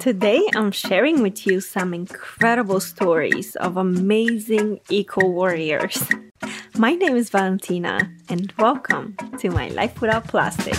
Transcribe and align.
Today, 0.00 0.42
I'm 0.54 0.72
sharing 0.72 1.20
with 1.20 1.46
you 1.46 1.60
some 1.60 1.92
incredible 1.92 2.80
stories 2.80 3.54
of 3.56 3.76
amazing 3.76 4.80
eco 4.88 5.28
warriors. 5.28 6.02
My 6.78 6.94
name 6.94 7.16
is 7.16 7.28
Valentina, 7.28 8.10
and 8.30 8.50
welcome 8.56 9.14
to 9.40 9.50
my 9.50 9.68
Life 9.68 10.00
Without 10.00 10.26
Plastic. 10.26 10.74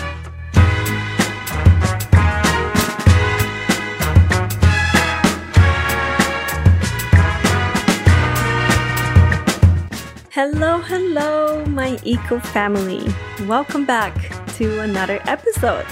Hello, 10.32 10.80
hello, 10.80 11.64
my 11.68 12.00
eco 12.04 12.40
family. 12.40 13.06
Welcome 13.46 13.86
back 13.86 14.16
to 14.56 14.80
another 14.80 15.20
episode. 15.28 15.86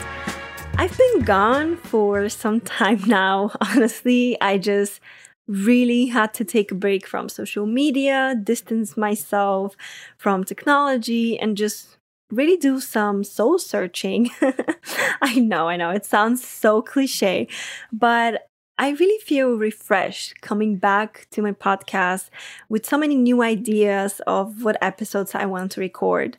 I've 0.80 0.98
been 0.98 1.23
gone 1.23 1.75
for 1.75 2.30
some 2.30 2.62
time 2.80 3.04
now. 3.05 3.52
Honestly, 3.59 4.39
I 4.39 4.58
just 4.58 5.02
really 5.45 6.05
had 6.05 6.34
to 6.36 6.45
take 6.45 6.72
a 6.72 6.76
break 6.76 7.05
from 7.05 7.27
social 7.27 7.66
media, 7.66 8.34
distance 8.41 8.95
myself 8.95 9.76
from 10.17 10.45
technology, 10.45 11.38
and 11.38 11.58
just 11.58 11.98
really 12.31 12.55
do 12.55 12.80
some 12.80 13.26
soul 13.26 13.59
searching. 13.59 14.30
I 15.22 15.39
know, 15.39 15.67
I 15.67 15.76
know, 15.76 15.89
it 15.89 16.05
sounds 16.05 16.48
so 16.48 16.81
cliche, 16.81 17.50
but 17.91 18.48
I 18.77 18.91
really 18.91 19.22
feel 19.22 19.55
refreshed 19.55 20.39
coming 20.39 20.77
back 20.77 21.27
to 21.31 21.41
my 21.41 21.52
podcast 21.52 22.30
with 22.70 22.86
so 22.86 22.98
many 22.98 23.17
new 23.17 23.44
ideas 23.44 24.22
of 24.27 24.64
what 24.64 24.77
episodes 24.81 25.36
I 25.36 25.45
want 25.45 25.73
to 25.73 25.81
record. 25.81 26.38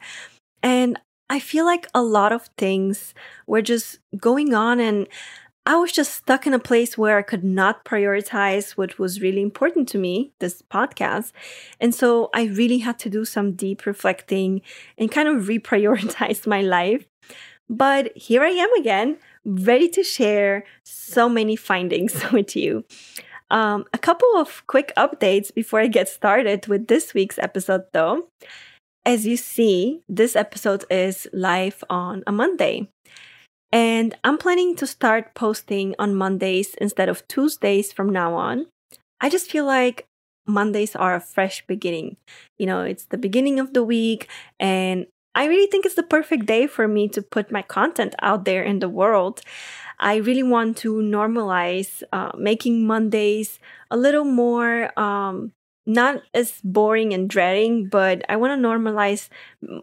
And 0.63 0.99
I 1.31 1.39
feel 1.39 1.65
like 1.65 1.87
a 1.95 2.03
lot 2.03 2.33
of 2.33 2.51
things 2.59 3.15
were 3.47 3.63
just 3.63 4.01
going 4.19 4.53
on 4.53 4.81
and 4.81 5.07
I 5.65 5.77
was 5.77 5.93
just 5.93 6.13
stuck 6.15 6.47
in 6.47 6.55
a 6.55 6.59
place 6.59 6.99
where 6.99 7.19
I 7.19 7.23
could 7.23 7.45
not 7.45 7.85
prioritize 7.85 8.73
what 8.73 8.99
was 8.99 9.21
really 9.21 9.41
important 9.41 9.89
to 9.91 9.99
me, 9.99 10.33
this 10.41 10.63
podcast. 10.63 11.31
And 11.79 11.95
so 11.95 12.31
I 12.35 12.47
really 12.47 12.79
had 12.79 12.99
to 13.01 13.11
do 13.11 13.25
some 13.25 13.53
deep 13.53 13.87
reflecting 13.87 14.63
and 14.99 15.13
kind 15.13 15.29
of 15.29 15.45
reprioritize 15.45 16.47
my 16.49 16.63
life. 16.63 17.07
But 17.69 18.17
here 18.17 18.43
I 18.43 18.51
am 18.51 18.73
again, 18.81 19.19
ready 19.45 19.89
to 19.91 20.03
share 20.03 20.65
so 20.83 21.29
many 21.29 21.55
findings 21.55 22.21
with 22.33 22.57
you. 22.57 22.85
Um, 23.53 23.85
a 23.93 23.99
couple 23.99 24.29
of 24.37 24.67
quick 24.67 24.93
updates 24.97 25.55
before 25.55 25.81
I 25.81 25.87
get 25.87 26.09
started 26.09 26.67
with 26.67 26.89
this 26.89 27.15
week's 27.15 27.39
episode, 27.39 27.85
though. 27.93 28.29
As 29.07 29.27
you 29.27 29.37
see, 29.39 30.03
this 30.09 30.37
episode 30.37 30.85
is 30.91 31.27
live 31.33 31.83
on 31.89 32.23
a 32.27 32.33
Monday. 32.33 32.91
And 33.73 34.15
I'm 34.25 34.37
planning 34.37 34.77
to 34.77 34.87
start 34.87 35.35
posting 35.35 35.95
on 35.99 36.15
Mondays 36.15 36.75
instead 36.75 37.09
of 37.09 37.27
Tuesdays 37.27 37.93
from 37.93 38.11
now 38.11 38.35
on. 38.35 38.67
I 39.21 39.31
just 39.31 39.51
feel 39.51 39.65
like 39.65 40.07
Mondays 40.47 40.95
are 40.95 41.15
a 41.15 41.21
fresh 41.21 41.65
beginning. 41.67 42.19
You 42.59 42.67
know, 42.67 42.83
it's 42.83 43.07
the 43.07 43.17
beginning 43.17 43.59
of 43.59 43.73
the 43.73 43.85
week, 43.85 44.29
and 44.59 45.07
I 45.35 45.47
really 45.47 45.71
think 45.71 45.87
it's 45.87 45.95
the 45.95 46.03
perfect 46.03 46.47
day 46.47 46.67
for 46.67 46.89
me 46.89 47.09
to 47.09 47.23
put 47.23 47.53
my 47.53 47.63
content 47.63 48.15
out 48.21 48.45
there 48.45 48.63
in 48.63 48.81
the 48.81 48.89
world. 48.89 49.41
I 49.99 50.17
really 50.17 50.43
want 50.43 50.77
to 50.79 50.95
normalize 50.97 52.03
uh, 52.13 52.33
making 52.37 52.87
Mondays 52.87 53.61
a 53.91 53.97
little 53.97 54.25
more 54.25 54.99
um, 54.99 55.53
not 55.95 56.23
as 56.33 56.61
boring 56.63 57.13
and 57.13 57.29
dreading, 57.29 57.89
but 57.89 58.23
I 58.29 58.37
want 58.37 58.61
to 58.61 58.69
normalize 58.69 59.29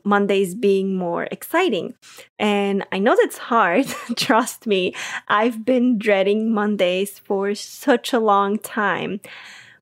Mondays 0.04 0.56
being 0.56 0.96
more 0.96 1.28
exciting. 1.32 1.96
And 2.40 2.86
I 2.92 3.00
know 3.00 3.16
that's 3.16 3.38
hard. 3.38 3.88
Trust 4.16 4.68
me, 4.68 4.96
I've 5.28 5.66
been 5.66 5.98
dreading 5.98 6.54
Mondays 6.54 7.20
for 7.20 7.54
such 7.56 8.14
a 8.14 8.20
long 8.20 8.58
time. 8.60 9.20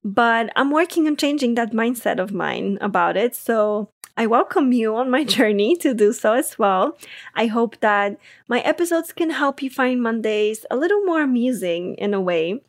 But 0.04 0.52
I'm 0.54 0.70
working 0.70 1.06
on 1.08 1.16
changing 1.16 1.54
that 1.54 1.72
mindset 1.72 2.20
of 2.20 2.32
mine 2.32 2.78
about 2.80 3.16
it. 3.16 3.34
So 3.34 3.90
I 4.16 4.26
welcome 4.26 4.72
you 4.72 4.96
on 4.96 5.10
my 5.10 5.24
journey 5.36 5.76
to 5.76 5.94
do 5.94 6.12
so 6.12 6.34
as 6.34 6.58
well. 6.58 6.96
I 7.34 7.46
hope 7.46 7.80
that 7.80 8.18
my 8.48 8.60
episodes 8.60 9.12
can 9.12 9.30
help 9.30 9.62
you 9.62 9.70
find 9.70 10.02
Mondays 10.02 10.64
a 10.70 10.76
little 10.76 11.02
more 11.04 11.22
amusing 11.22 11.94
in 11.96 12.14
a 12.14 12.20
way. 12.20 12.62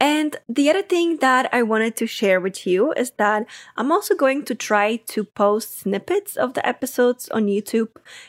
And 0.00 0.36
the 0.48 0.70
other 0.70 0.82
thing 0.82 1.16
that 1.16 1.52
I 1.52 1.62
wanted 1.62 1.96
to 1.96 2.06
share 2.06 2.40
with 2.40 2.66
you 2.66 2.92
is 2.92 3.10
that 3.16 3.46
I'm 3.76 3.90
also 3.90 4.14
going 4.14 4.44
to 4.44 4.54
try 4.54 4.96
to 4.96 5.24
post 5.24 5.80
snippets 5.80 6.36
of 6.36 6.54
the 6.54 6.64
episodes 6.64 7.28
on 7.30 7.46
YouTube 7.46 7.88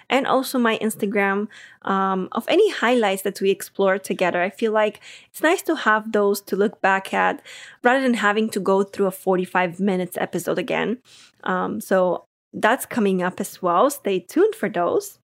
and 0.09 0.25
also 0.25 0.57
my 0.57 0.79
Instagram 0.79 1.47
um, 1.83 2.27
of 2.31 2.45
any 2.47 2.71
highlights 2.71 3.21
that 3.21 3.39
we 3.39 3.51
explore 3.51 3.99
together. 3.99 4.41
I 4.41 4.49
feel 4.49 4.71
like 4.71 4.99
it's 5.29 5.43
nice 5.43 5.61
to 5.63 5.75
have 5.75 6.11
those 6.11 6.41
to 6.41 6.55
look 6.55 6.81
back 6.81 7.13
at 7.13 7.45
rather 7.83 8.01
than 8.01 8.15
having 8.15 8.49
to 8.49 8.59
go 8.59 8.83
through 8.83 9.05
a 9.05 9.11
45 9.11 9.79
minutes 9.79 10.17
episode 10.17 10.57
again. 10.57 10.97
Um, 11.43 11.81
so 11.81 12.25
that's 12.51 12.87
coming 12.87 13.21
up 13.21 13.39
as 13.39 13.61
well. 13.61 13.91
Stay 13.91 14.19
tuned 14.19 14.55
for 14.55 14.69
those. 14.69 15.19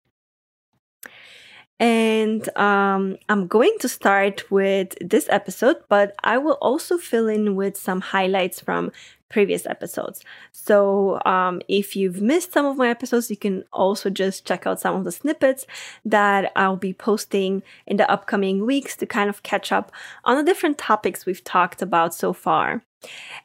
And 1.83 2.49
um, 2.57 3.19
I'm 3.29 3.49
going 3.49 3.77
to 3.81 3.89
start 3.89 4.49
with 4.53 4.95
this 5.01 5.27
episode, 5.29 5.79
but 5.89 6.15
I 6.23 6.39
will 6.39 6.57
also 6.63 6.97
fill 6.97 7.27
in 7.27 7.57
with 7.57 7.77
some 7.77 8.01
highlights 8.01 8.61
from 8.61 8.93
previous 9.29 9.67
episodes. 9.67 10.23
So 10.53 11.21
um, 11.27 11.61
if 11.67 11.97
you've 11.97 12.23
missed 12.23 12.53
some 12.53 12.67
of 12.67 12.77
my 12.77 12.89
episodes, 12.89 13.31
you 13.31 13.37
can 13.37 13.65
also 13.73 14.11
just 14.11 14.47
check 14.47 14.65
out 14.65 14.79
some 14.79 14.95
of 14.95 15.03
the 15.03 15.11
snippets 15.11 15.67
that 16.05 16.53
I'll 16.55 16.77
be 16.77 16.93
posting 16.93 17.65
in 17.85 17.97
the 17.97 18.09
upcoming 18.09 18.65
weeks 18.65 18.95
to 18.99 19.07
kind 19.07 19.29
of 19.29 19.43
catch 19.43 19.73
up 19.73 19.91
on 20.25 20.37
the 20.37 20.45
different 20.45 20.79
topics 20.79 21.27
we've 21.27 21.43
talked 21.43 21.83
about 21.83 22.15
so 22.15 22.33
far. 22.33 22.85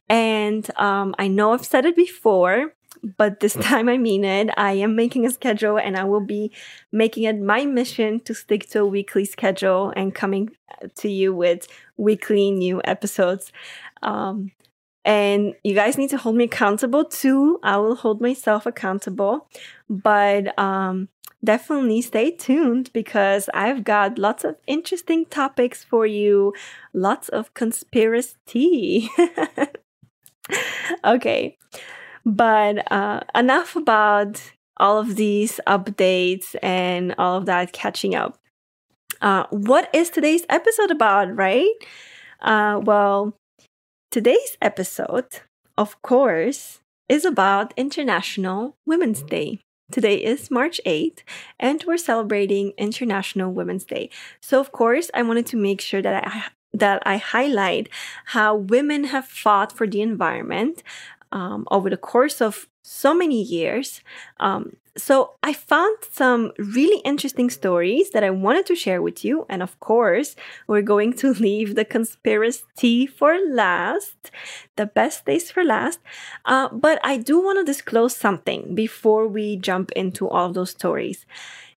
And 0.08 0.70
um, 0.80 1.16
I 1.18 1.28
know 1.28 1.54
I've 1.54 1.66
said 1.66 1.86
it 1.86 1.96
before, 1.96 2.74
but 3.18 3.40
this 3.40 3.54
time 3.54 3.88
I 3.88 3.98
mean 3.98 4.26
it. 4.26 4.50
I 4.58 4.74
am 4.74 4.96
making 4.96 5.26
a 5.26 5.32
schedule 5.32 5.78
and 5.78 5.96
I 5.96 6.04
will 6.04 6.22
be 6.22 6.52
making 6.92 7.24
it 7.24 7.40
my 7.40 7.66
mission 7.66 8.20
to 8.22 8.34
stick 8.34 8.70
to 8.70 8.82
a 8.82 8.86
weekly 8.86 9.26
schedule 9.26 9.94
and 9.96 10.14
coming 10.14 10.50
to 10.96 11.10
you 11.10 11.34
with 11.34 11.68
weekly 11.96 12.52
new 12.52 12.82
episodes. 12.84 13.52
Um, 14.02 14.52
and 15.06 15.56
you 15.64 15.74
guys 15.74 15.98
need 15.98 16.10
to 16.10 16.18
hold 16.18 16.36
me 16.36 16.44
accountable 16.44 17.06
too. 17.06 17.60
I 17.64 17.78
will 17.78 17.96
hold 17.96 18.20
myself 18.20 18.66
accountable, 18.66 19.48
but 19.90 20.58
um, 20.60 21.08
definitely 21.44 22.02
stay 22.02 22.32
tuned 22.32 22.92
because 22.92 23.50
I've 23.54 23.86
got 23.86 24.20
lots 24.20 24.44
of 24.44 24.58
interesting 24.68 25.26
topics 25.26 25.84
for 25.84 26.06
you, 26.06 26.54
lots 26.94 27.30
of 27.30 27.54
conspiracy. 27.54 29.10
okay. 31.06 31.58
But 32.28 32.92
uh, 32.92 33.22
enough 33.34 33.78
about 33.78 34.52
all 34.76 35.00
of 35.00 35.16
these 35.16 35.62
updates 35.66 36.56
and 36.62 37.16
all 37.18 37.38
of 37.38 37.46
that 37.46 37.72
catching 37.72 38.16
up. 38.16 38.38
Uh, 39.22 39.46
what 39.50 39.90
is 39.94 40.10
today's 40.10 40.44
episode 40.50 40.92
about, 40.92 41.34
right? 41.34 41.74
Uh, 42.42 42.82
well, 42.84 43.34
today's 44.12 44.58
episode, 44.62 45.40
of 45.78 46.02
course, 46.02 46.82
is 47.08 47.24
about 47.24 47.74
International 47.78 48.76
Women's 48.86 49.24
Day. 49.24 49.62
Today 49.90 50.18
is 50.18 50.52
March 50.52 50.82
8th, 50.86 51.20
and 51.58 51.82
we're 51.88 51.96
celebrating 51.96 52.74
International 52.78 53.54
Women's 53.54 53.86
Day. 53.86 54.10
So, 54.42 54.60
of 54.60 54.74
course, 54.74 55.10
I 55.14 55.22
wanted 55.22 55.46
to 55.48 55.56
make 55.56 55.80
sure 55.80 56.02
that 56.02 56.28
I 56.28 56.44
that 56.74 57.02
I 57.06 57.18
highlight 57.18 57.90
how 58.26 58.56
women 58.56 59.06
have 59.06 59.26
fought 59.26 59.72
for 59.72 59.88
the 59.88 60.02
environment, 60.02 60.84
um, 61.32 61.68
over 61.72 61.90
the 61.90 61.98
course 61.98 62.42
of 62.42 62.68
so 62.84 63.14
many 63.14 63.42
years. 63.42 64.02
Um, 64.40 64.78
so 64.98 65.36
I 65.44 65.54
found 65.54 65.98
some 66.10 66.52
really 66.58 67.02
interesting 67.02 67.50
stories 67.50 68.10
that 68.12 68.24
I 68.24 68.30
wanted 68.32 68.66
to 68.68 68.76
share 68.76 69.02
with 69.02 69.24
you. 69.24 69.46
And 69.50 69.62
of 69.62 69.80
course, 69.80 70.36
we're 70.68 70.82
going 70.82 71.14
to 71.14 71.34
leave 71.48 71.76
the 71.76 71.86
conspiracy 71.86 73.06
for 73.06 73.38
last, 73.50 74.32
the 74.76 74.86
best 74.86 75.26
days 75.26 75.52
for 75.52 75.64
last. 75.64 76.00
Uh, 76.46 76.70
but 76.70 77.00
I 77.04 77.18
do 77.18 77.44
want 77.44 77.60
to 77.60 77.64
disclose 77.64 78.16
something 78.16 78.74
before 78.74 79.28
we 79.28 79.58
jump 79.58 79.92
into 79.92 80.28
all 80.28 80.52
those 80.52 80.72
stories. 80.72 81.26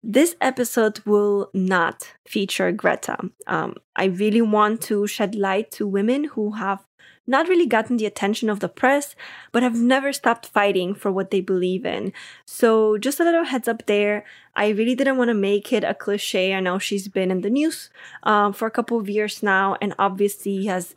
This 0.03 0.37
episode 0.41 1.01
will 1.05 1.51
not 1.53 2.13
feature 2.25 2.71
Greta. 2.71 3.19
Um, 3.49 3.75
I 3.97 4.05
really 4.05 4.43
want 4.43 4.81
to 4.83 5.09
shed 5.09 5.35
light 5.35 5.73
to 5.73 5.89
women 5.89 6.25
who 6.25 6.53
have 6.53 6.85
not 7.29 7.47
really 7.47 7.67
gotten 7.67 7.99
the 7.99 8.07
attention 8.07 8.49
of 8.49 8.61
the 8.61 8.69
press, 8.69 9.15
but 9.53 9.63
have 9.63 9.77
never 9.77 10.13
stopped 10.13 10.47
fighting 10.47 10.95
for 10.95 11.13
what 11.13 11.31
they 11.31 11.41
believe 11.41 11.85
in. 11.85 12.13
So, 12.47 12.99
just 12.99 13.21
a 13.21 13.25
little 13.25 13.45
heads 13.45 13.69
up 13.69 13.87
there. 13.87 14.25
I 14.57 14.71
really 14.71 14.95
didn't 14.97 15.19
want 15.19 15.29
to 15.29 15.35
make 15.35 15.73
it 15.73 15.85
a 15.85 15.95
cliche. 15.95 16.55
I 16.55 16.61
know 16.61 16.79
she's 16.79 17.07
been 17.07 17.31
in 17.31 17.43
the 17.43 17.51
news 17.51 17.91
um, 18.25 18.53
for 18.53 18.67
a 18.67 18.73
couple 18.73 18.99
of 18.99 19.09
years 19.09 19.43
now, 19.43 19.77
and 19.81 19.95
obviously 19.99 20.67
has 20.67 20.97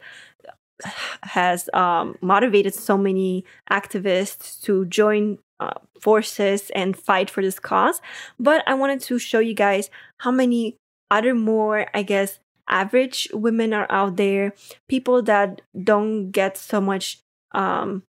has 1.24 1.70
um, 1.74 2.18
motivated 2.22 2.74
so 2.74 2.98
many 2.98 3.46
activists 3.70 4.60
to 4.64 4.86
join 4.86 5.38
uh, 5.60 5.74
forces 6.00 6.72
and 6.74 6.98
fight 6.98 7.30
for 7.30 7.44
this 7.44 7.60
cause. 7.60 8.02
But 8.40 8.64
I 8.68 8.74
wanted 8.74 9.02
to 9.02 9.20
show 9.20 9.40
you 9.40 9.54
guys 9.54 9.90
how 10.18 10.32
many 10.32 10.78
other 11.12 11.36
more, 11.36 11.88
I 11.94 12.04
guess, 12.04 12.40
average 12.68 13.28
women 13.34 13.74
are 13.74 13.88
out 13.90 14.18
there, 14.18 14.54
people 14.88 15.22
that 15.24 15.62
don't 15.84 16.32
get 16.32 16.58
so 16.58 16.82
much 16.82 17.20
um, 17.54 18.04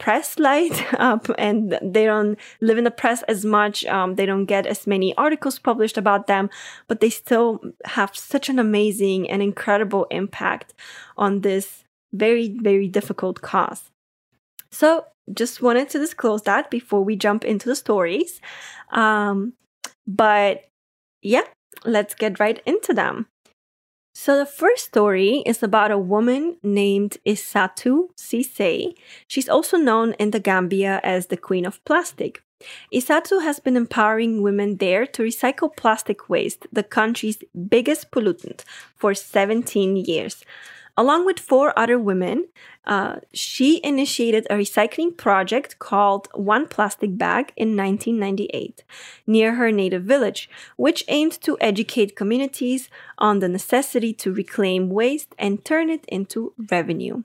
press 0.00 0.38
light 0.38 0.92
up 0.98 1.30
and 1.38 1.78
they 1.82 2.06
don't 2.06 2.36
live 2.60 2.78
in 2.78 2.84
the 2.84 2.90
press 2.90 3.22
as 3.24 3.44
much. 3.44 3.84
Um, 3.84 4.16
they 4.16 4.26
don't 4.26 4.46
get 4.46 4.66
as 4.66 4.86
many 4.86 5.14
articles 5.16 5.60
published 5.60 5.96
about 5.96 6.26
them, 6.26 6.50
but 6.88 7.00
they 7.00 7.10
still 7.10 7.60
have 7.84 8.16
such 8.16 8.48
an 8.48 8.58
amazing 8.58 9.30
and 9.30 9.42
incredible 9.42 10.06
impact 10.10 10.74
on 11.16 11.42
this 11.42 11.84
very, 12.12 12.56
very 12.60 12.88
difficult 12.88 13.40
cause. 13.42 13.90
So, 14.72 15.04
just 15.32 15.62
wanted 15.62 15.88
to 15.90 15.98
disclose 15.98 16.42
that 16.42 16.70
before 16.70 17.04
we 17.04 17.14
jump 17.14 17.44
into 17.44 17.68
the 17.68 17.76
stories. 17.76 18.40
Um, 18.90 19.52
but 20.06 20.64
yeah, 21.22 21.44
let's 21.84 22.14
get 22.14 22.40
right 22.40 22.60
into 22.66 22.92
them. 22.92 23.26
So, 24.12 24.36
the 24.36 24.46
first 24.46 24.86
story 24.86 25.42
is 25.46 25.62
about 25.62 25.92
a 25.92 25.98
woman 25.98 26.56
named 26.62 27.18
Isatou 27.24 28.08
Ceesay. 28.16 28.94
She's 29.28 29.48
also 29.48 29.76
known 29.76 30.14
in 30.14 30.32
the 30.32 30.40
Gambia 30.40 31.00
as 31.04 31.28
the 31.28 31.36
Queen 31.36 31.64
of 31.64 31.82
Plastic. 31.84 32.42
Isatou 32.92 33.42
has 33.42 33.60
been 33.60 33.76
empowering 33.76 34.42
women 34.42 34.76
there 34.76 35.06
to 35.06 35.22
recycle 35.22 35.74
plastic 35.74 36.28
waste, 36.28 36.66
the 36.72 36.82
country's 36.82 37.38
biggest 37.68 38.10
pollutant, 38.10 38.64
for 38.96 39.14
17 39.14 39.96
years. 39.96 40.44
Along 40.96 41.24
with 41.24 41.38
four 41.38 41.78
other 41.78 41.98
women, 41.98 42.48
uh, 42.84 43.16
she 43.32 43.80
initiated 43.84 44.46
a 44.50 44.54
recycling 44.54 45.16
project 45.16 45.78
called 45.78 46.28
One 46.34 46.66
Plastic 46.66 47.16
Bag 47.16 47.52
in 47.56 47.76
1998 47.76 48.84
near 49.26 49.54
her 49.54 49.70
native 49.70 50.04
village, 50.04 50.50
which 50.76 51.04
aimed 51.08 51.40
to 51.42 51.56
educate 51.60 52.16
communities 52.16 52.88
on 53.18 53.38
the 53.38 53.48
necessity 53.48 54.12
to 54.14 54.32
reclaim 54.32 54.90
waste 54.90 55.34
and 55.38 55.64
turn 55.64 55.90
it 55.90 56.04
into 56.08 56.54
revenue. 56.70 57.22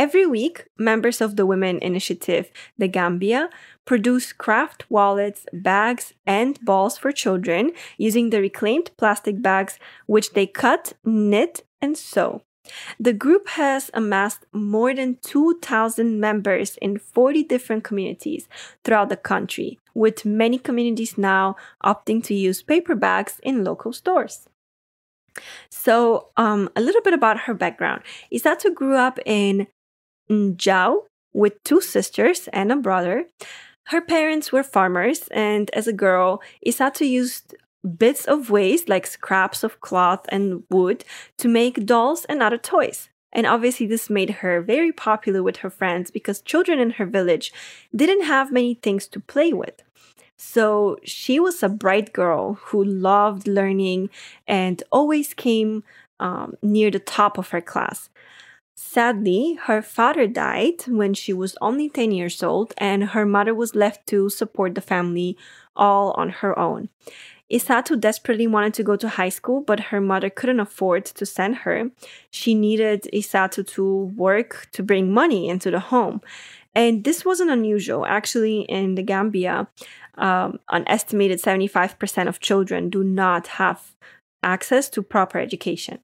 Every 0.00 0.24
week, 0.24 0.66
members 0.78 1.20
of 1.20 1.36
the 1.36 1.44
Women 1.44 1.78
Initiative, 1.82 2.50
the 2.78 2.88
Gambia, 2.88 3.50
produce 3.84 4.32
craft 4.32 4.90
wallets, 4.90 5.44
bags, 5.52 6.14
and 6.24 6.58
balls 6.60 6.96
for 6.96 7.12
children 7.12 7.72
using 7.98 8.30
the 8.30 8.40
reclaimed 8.40 8.92
plastic 8.96 9.42
bags, 9.42 9.78
which 10.06 10.32
they 10.32 10.46
cut, 10.46 10.94
knit, 11.04 11.64
and 11.82 11.98
sew. 11.98 12.42
The 12.98 13.12
group 13.12 13.48
has 13.48 13.90
amassed 13.94 14.46
more 14.52 14.94
than 14.94 15.18
2,000 15.22 16.20
members 16.20 16.76
in 16.76 16.98
40 16.98 17.44
different 17.44 17.84
communities 17.84 18.48
throughout 18.84 19.08
the 19.08 19.16
country, 19.16 19.78
with 19.94 20.24
many 20.24 20.58
communities 20.58 21.18
now 21.18 21.56
opting 21.84 22.22
to 22.24 22.34
use 22.34 22.62
paper 22.62 22.94
bags 22.94 23.40
in 23.42 23.64
local 23.64 23.92
stores. 23.92 24.48
So, 25.70 26.28
um, 26.36 26.68
a 26.76 26.80
little 26.80 27.02
bit 27.02 27.14
about 27.14 27.40
her 27.40 27.54
background. 27.54 28.02
Isatou 28.32 28.74
grew 28.74 28.96
up 28.96 29.18
in 29.24 29.68
Njau 30.30 31.04
with 31.32 31.62
two 31.64 31.80
sisters 31.80 32.48
and 32.52 32.72
a 32.72 32.76
brother. 32.76 33.26
Her 33.86 34.00
parents 34.00 34.52
were 34.52 34.62
farmers, 34.62 35.28
and 35.30 35.70
as 35.70 35.88
a 35.88 35.92
girl, 35.92 36.42
Isatou 36.66 37.08
used 37.08 37.54
bits 37.96 38.24
of 38.26 38.50
waste 38.50 38.88
like 38.88 39.06
scraps 39.06 39.62
of 39.62 39.80
cloth 39.80 40.26
and 40.28 40.62
wood 40.70 41.04
to 41.38 41.48
make 41.48 41.86
dolls 41.86 42.24
and 42.26 42.42
other 42.42 42.58
toys. 42.58 43.08
And 43.32 43.46
obviously, 43.46 43.86
this 43.86 44.10
made 44.10 44.30
her 44.30 44.60
very 44.60 44.92
popular 44.92 45.42
with 45.42 45.58
her 45.58 45.70
friends 45.70 46.10
because 46.10 46.40
children 46.40 46.80
in 46.80 46.90
her 46.92 47.06
village 47.06 47.52
didn't 47.94 48.24
have 48.24 48.50
many 48.52 48.74
things 48.74 49.06
to 49.08 49.20
play 49.20 49.52
with. 49.52 49.82
So 50.36 50.96
she 51.04 51.38
was 51.38 51.62
a 51.62 51.68
bright 51.68 52.12
girl 52.12 52.54
who 52.54 52.82
loved 52.82 53.46
learning 53.46 54.10
and 54.48 54.82
always 54.90 55.34
came 55.34 55.84
um, 56.18 56.54
near 56.62 56.90
the 56.90 56.98
top 56.98 57.38
of 57.38 57.50
her 57.50 57.60
class. 57.60 58.08
Sadly, 58.74 59.58
her 59.64 59.82
father 59.82 60.26
died 60.26 60.86
when 60.88 61.12
she 61.12 61.34
was 61.34 61.56
only 61.60 61.90
10 61.90 62.12
years 62.12 62.42
old, 62.42 62.72
and 62.78 63.10
her 63.10 63.26
mother 63.26 63.54
was 63.54 63.74
left 63.74 64.06
to 64.06 64.30
support 64.30 64.74
the 64.74 64.80
family 64.80 65.36
all 65.76 66.12
on 66.12 66.30
her 66.30 66.58
own. 66.58 66.88
Isatou 67.50 67.98
desperately 67.98 68.46
wanted 68.46 68.74
to 68.74 68.82
go 68.82 68.96
to 68.96 69.08
high 69.08 69.28
school, 69.28 69.60
but 69.60 69.80
her 69.80 70.00
mother 70.00 70.30
couldn't 70.30 70.60
afford 70.60 71.04
to 71.06 71.26
send 71.26 71.56
her. 71.56 71.90
She 72.30 72.54
needed 72.54 73.08
Isatou 73.12 73.66
to 73.68 74.12
work 74.16 74.68
to 74.72 74.82
bring 74.82 75.12
money 75.12 75.48
into 75.48 75.70
the 75.70 75.80
home. 75.80 76.20
And 76.74 77.02
this 77.02 77.24
wasn't 77.24 77.50
unusual. 77.50 78.06
Actually, 78.06 78.60
in 78.62 78.94
the 78.94 79.02
Gambia, 79.02 79.66
um, 80.16 80.60
an 80.70 80.84
estimated 80.86 81.40
75% 81.40 82.28
of 82.28 82.40
children 82.40 82.90
do 82.90 83.02
not 83.02 83.48
have 83.48 83.96
access 84.42 84.88
to 84.90 85.02
proper 85.02 85.38
education. 85.38 85.98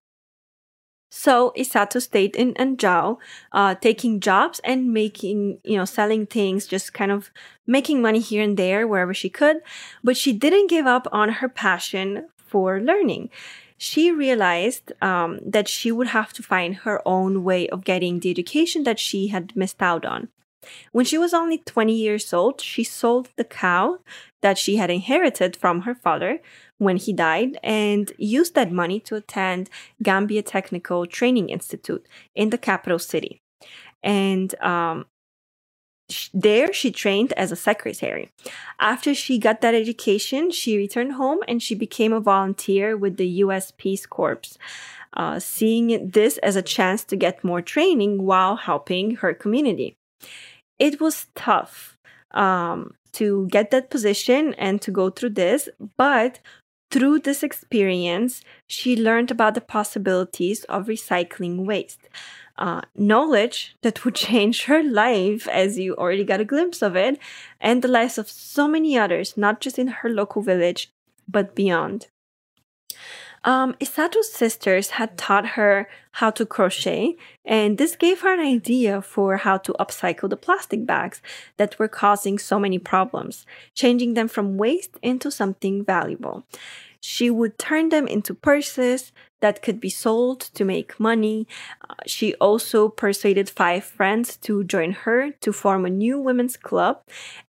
So 1.08 1.53
Isatou 1.56 2.03
stayed 2.03 2.35
in 2.37 2.55
Njau, 2.55 3.19
uh, 3.53 3.75
taking 3.76 4.20
jobs 4.20 4.61
and 4.64 4.93
making, 4.93 5.58
you 5.64 5.76
know, 5.76 5.85
selling 5.85 6.26
things, 6.26 6.67
just 6.67 6.93
kind 6.93 7.11
of 7.11 7.31
making 7.67 8.03
money 8.03 8.19
here 8.20 8.43
and 8.43 8.56
there 8.56 8.87
wherever 8.87 9.14
she 9.14 9.29
could. 9.29 9.58
But 10.03 10.17
she 10.17 10.32
didn't 10.32 10.69
give 10.69 10.87
up 10.87 11.06
on 11.12 11.29
her 11.41 11.49
passion 11.49 12.29
for 12.37 12.81
learning. 12.81 13.31
She 13.79 14.11
realized 14.11 14.93
um, 15.03 15.41
that 15.44 15.69
she 15.69 15.93
would 15.93 16.08
have 16.08 16.32
to 16.35 16.43
find 16.43 16.76
her 16.76 17.00
own 17.06 17.44
way 17.44 17.69
of 17.69 17.85
getting 17.85 18.20
the 18.20 18.31
education 18.31 18.85
that 18.85 18.99
she 18.99 19.29
had 19.29 19.55
missed 19.55 19.82
out 19.82 20.05
on. 20.05 20.29
When 20.93 21.05
she 21.05 21.19
was 21.19 21.35
only 21.35 21.59
20 21.59 21.93
years 21.93 22.33
old, 22.33 22.61
she 22.61 22.85
sold 22.85 23.31
the 23.37 23.45
cow 23.45 23.99
that 24.43 24.59
she 24.59 24.77
had 24.77 24.91
inherited 24.91 25.57
from 25.57 25.83
her 25.83 25.95
father 25.95 26.41
when 26.79 26.97
he 26.97 27.13
died 27.13 27.59
and 27.63 28.13
used 28.19 28.55
that 28.55 28.71
money 28.71 29.01
to 29.01 29.17
attend 29.17 29.71
Gambia 30.03 30.43
Technical 30.43 31.07
Training 31.07 31.49
Institute 31.49 32.07
in 32.35 32.51
the 32.51 32.59
capital 32.59 32.99
city. 32.99 33.41
And 34.03 34.55
um, 34.61 35.07
there 36.33 36.73
she 36.73 36.91
trained 36.91 37.33
as 37.33 37.51
a 37.51 37.57
secretary. 37.57 38.31
After 38.79 39.15
she 39.15 39.39
got 39.39 39.61
that 39.61 39.75
education, 39.75 40.51
she 40.51 40.77
returned 40.77 41.15
home 41.15 41.41
and 41.49 41.63
she 41.63 41.75
became 41.75 42.13
a 42.13 42.21
volunteer 42.21 42.97
with 42.97 43.17
the 43.17 43.27
US 43.45 43.73
Peace 43.77 44.07
Corps, 44.07 44.57
uh, 45.15 45.41
seeing 45.41 46.11
this 46.11 46.39
as 46.39 46.57
a 46.57 46.63
chance 46.63 47.03
to 47.05 47.17
get 47.17 47.43
more 47.43 47.63
training 47.63 48.23
while 48.23 48.57
helping 48.57 49.17
her 49.17 49.35
community. 49.35 49.97
It 50.78 51.00
was 51.00 51.26
tough 51.34 51.96
um, 52.32 52.94
to 53.12 53.46
get 53.49 53.70
that 53.70 53.90
position 53.90 54.55
and 54.55 54.81
to 54.82 54.90
go 54.90 55.11
through 55.11 55.31
this, 55.31 55.69
but 55.96 56.40
through 56.90 57.20
this 57.20 57.43
experience, 57.43 58.43
she 58.67 58.96
learned 58.96 59.31
about 59.31 59.55
the 59.55 59.61
possibilities 59.61 60.64
of 60.64 60.87
recycling 60.87 61.64
waste. 61.64 62.08
Uh, 62.58 62.81
knowledge 62.94 63.77
that 63.82 64.05
would 64.05 64.15
change 64.29 64.65
her 64.65 64.82
life, 64.82 65.48
as 65.48 65.79
you 65.79 65.94
already 65.96 66.24
got 66.24 66.41
a 66.41 66.44
glimpse 66.44 66.82
of 66.82 66.96
it, 66.96 67.19
and 67.60 67.82
the 67.82 67.89
lives 67.89 68.19
of 68.19 68.31
so 68.31 68.69
many 68.69 68.96
others, 68.96 69.36
not 69.36 69.60
just 69.60 69.79
in 69.79 69.89
her 69.89 70.08
local 70.08 70.43
village, 70.43 70.91
but 71.29 71.55
beyond. 71.55 72.06
Um, 73.46 73.76
Isatou's 73.79 74.32
sisters 74.32 74.91
had 74.91 75.17
taught 75.17 75.50
her 75.50 75.88
how 76.10 76.31
to 76.32 76.44
crochet, 76.44 77.15
and 77.44 77.79
this 77.79 77.94
gave 77.94 78.22
her 78.22 78.34
an 78.34 78.41
idea 78.41 79.00
for 79.00 79.36
how 79.36 79.56
to 79.58 79.72
upcycle 79.74 80.29
the 80.29 80.36
plastic 80.36 80.84
bags 80.84 81.22
that 81.56 81.79
were 81.79 81.86
causing 81.86 82.41
so 82.41 82.58
many 82.58 82.81
problems, 82.81 83.46
changing 83.72 84.15
them 84.15 84.26
from 84.26 84.56
waste 84.56 84.98
into 85.00 85.31
something 85.31 85.84
valuable. 85.84 86.44
She 87.00 87.31
would 87.31 87.56
turn 87.56 87.91
them 87.91 88.08
into 88.08 88.34
purses 88.34 89.12
that 89.40 89.62
could 89.62 89.81
be 89.81 89.90
sold 89.90 90.40
to 90.40 90.64
make 90.64 90.98
money. 90.98 91.46
Uh, 91.88 91.94
she 92.06 92.34
also 92.34 92.88
persuaded 92.88 93.50
five 93.50 93.84
friends 93.84 94.36
to 94.38 94.64
join 94.64 94.93
her 94.93 95.32
to 95.40 95.52
form 95.52 95.84
a 95.84 95.90
new 95.90 96.19
women's 96.19 96.56
club. 96.56 97.02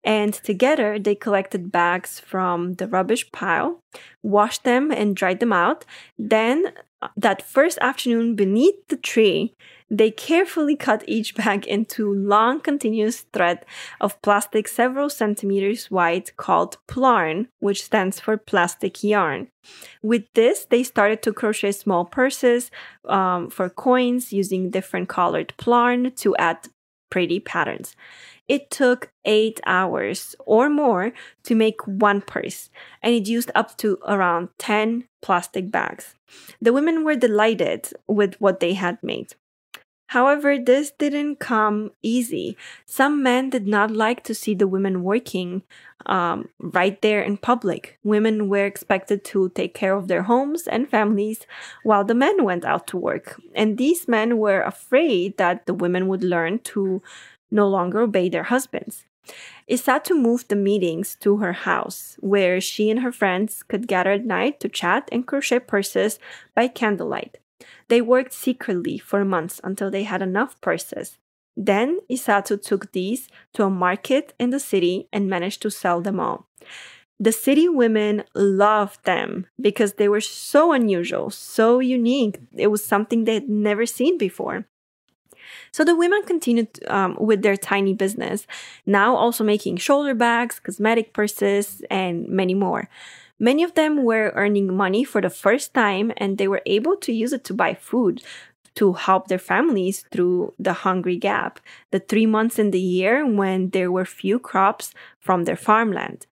And 0.04 0.34
together 0.34 0.98
they 0.98 1.14
collected 1.14 1.72
bags 1.72 2.20
from 2.20 2.74
the 2.74 2.88
rubbish 2.88 3.30
pile, 3.32 3.80
washed 4.22 4.64
them, 4.64 4.90
and 4.90 5.16
dried 5.16 5.40
them 5.40 5.52
out. 5.52 5.84
Then, 6.18 6.72
uh, 7.02 7.08
that 7.16 7.42
first 7.42 7.78
afternoon 7.80 8.36
beneath 8.36 8.88
the 8.88 8.96
tree, 8.96 9.54
they 9.88 10.10
carefully 10.10 10.76
cut 10.76 11.04
each 11.06 11.34
bag 11.34 11.66
into 11.66 12.12
long 12.12 12.60
continuous 12.60 13.20
thread 13.32 13.64
of 14.00 14.20
plastic 14.22 14.66
several 14.68 15.08
centimeters 15.08 15.90
wide 15.90 16.36
called 16.36 16.78
plarn, 16.88 17.48
which 17.60 17.84
stands 17.84 18.18
for 18.18 18.36
plastic 18.36 19.04
yarn. 19.04 19.48
With 20.02 20.24
this, 20.34 20.64
they 20.64 20.82
started 20.82 21.22
to 21.22 21.32
crochet 21.32 21.72
small 21.72 22.04
purses 22.04 22.70
um, 23.04 23.50
for 23.50 23.68
coins 23.68 24.32
using 24.32 24.70
different 24.70 25.08
colored 25.08 25.54
plarn 25.56 26.12
to 26.16 26.36
add 26.36 26.68
pretty 27.10 27.38
patterns. 27.38 27.94
It 28.48 28.70
took 28.70 29.10
eight 29.24 29.60
hours 29.66 30.36
or 30.44 30.68
more 30.68 31.12
to 31.44 31.54
make 31.54 31.84
one 31.86 32.20
purse, 32.20 32.70
and 33.02 33.14
it 33.14 33.26
used 33.26 33.50
up 33.54 33.76
to 33.78 33.98
around 34.06 34.50
10 34.58 35.04
plastic 35.20 35.70
bags. 35.70 36.14
The 36.60 36.72
women 36.72 37.04
were 37.04 37.16
delighted 37.16 37.88
with 38.06 38.40
what 38.40 38.60
they 38.60 38.74
had 38.74 39.02
made. 39.02 39.34
However, 40.08 40.56
this 40.58 40.92
didn't 40.92 41.40
come 41.40 41.90
easy. 42.02 42.56
Some 42.84 43.22
men 43.22 43.50
did 43.50 43.66
not 43.66 43.90
like 43.90 44.22
to 44.24 44.34
see 44.34 44.54
the 44.54 44.68
women 44.68 45.02
working 45.02 45.62
um, 46.06 46.48
right 46.60 47.00
there 47.02 47.20
in 47.20 47.36
public. 47.38 47.98
Women 48.04 48.48
were 48.48 48.64
expected 48.64 49.24
to 49.24 49.48
take 49.50 49.74
care 49.74 49.94
of 49.94 50.06
their 50.06 50.22
homes 50.22 50.68
and 50.68 50.88
families 50.88 51.46
while 51.82 52.04
the 52.04 52.14
men 52.14 52.44
went 52.44 52.64
out 52.64 52.86
to 52.88 52.96
work. 52.96 53.40
And 53.54 53.78
these 53.78 54.06
men 54.06 54.38
were 54.38 54.62
afraid 54.62 55.38
that 55.38 55.66
the 55.66 55.74
women 55.74 56.06
would 56.06 56.22
learn 56.22 56.60
to 56.60 57.02
no 57.50 57.68
longer 57.68 58.00
obey 58.00 58.28
their 58.28 58.44
husbands. 58.44 59.04
Isatou 59.68 60.14
moved 60.14 60.48
the 60.48 60.56
meetings 60.56 61.16
to 61.16 61.38
her 61.38 61.52
house, 61.52 62.16
where 62.20 62.60
she 62.60 62.90
and 62.90 63.00
her 63.00 63.10
friends 63.10 63.64
could 63.64 63.88
gather 63.88 64.12
at 64.12 64.24
night 64.24 64.60
to 64.60 64.68
chat 64.68 65.08
and 65.10 65.26
crochet 65.26 65.58
purses 65.58 66.20
by 66.54 66.68
candlelight. 66.68 67.38
They 67.88 68.00
worked 68.00 68.32
secretly 68.32 68.98
for 68.98 69.24
months 69.24 69.60
until 69.62 69.90
they 69.90 70.02
had 70.02 70.22
enough 70.22 70.60
purses. 70.60 71.18
Then 71.56 72.00
Isatou 72.10 72.60
took 72.60 72.92
these 72.92 73.28
to 73.54 73.64
a 73.64 73.70
market 73.70 74.34
in 74.38 74.50
the 74.50 74.60
city 74.60 75.08
and 75.12 75.30
managed 75.30 75.62
to 75.62 75.70
sell 75.70 76.00
them 76.00 76.20
all. 76.20 76.48
The 77.18 77.32
city 77.32 77.66
women 77.66 78.24
loved 78.34 79.04
them 79.04 79.46
because 79.58 79.94
they 79.94 80.08
were 80.08 80.20
so 80.20 80.72
unusual, 80.72 81.30
so 81.30 81.78
unique. 81.78 82.38
It 82.54 82.66
was 82.66 82.84
something 82.84 83.24
they 83.24 83.34
had 83.34 83.48
never 83.48 83.86
seen 83.86 84.18
before. 84.18 84.66
So 85.72 85.84
the 85.84 85.96
women 85.96 86.22
continued 86.24 86.68
um, 86.88 87.16
with 87.18 87.42
their 87.42 87.56
tiny 87.56 87.94
business, 87.94 88.46
now 88.84 89.16
also 89.16 89.44
making 89.44 89.78
shoulder 89.78 90.14
bags, 90.14 90.60
cosmetic 90.60 91.14
purses, 91.14 91.82
and 91.90 92.28
many 92.28 92.54
more. 92.54 92.88
Many 93.38 93.62
of 93.62 93.74
them 93.74 94.04
were 94.04 94.32
earning 94.34 94.74
money 94.74 95.04
for 95.04 95.20
the 95.20 95.30
first 95.30 95.74
time 95.74 96.12
and 96.16 96.38
they 96.38 96.48
were 96.48 96.62
able 96.64 96.96
to 96.96 97.12
use 97.12 97.32
it 97.32 97.44
to 97.44 97.54
buy 97.54 97.74
food 97.74 98.22
to 98.76 98.92
help 98.92 99.28
their 99.28 99.38
families 99.38 100.04
through 100.12 100.54
the 100.58 100.72
hungry 100.72 101.16
gap, 101.16 101.60
the 101.90 101.98
three 101.98 102.26
months 102.26 102.58
in 102.58 102.70
the 102.70 102.80
year 102.80 103.26
when 103.26 103.70
there 103.70 103.90
were 103.90 104.04
few 104.04 104.38
crops 104.38 104.92
from 105.18 105.44
their 105.44 105.56
farmland. 105.56 106.26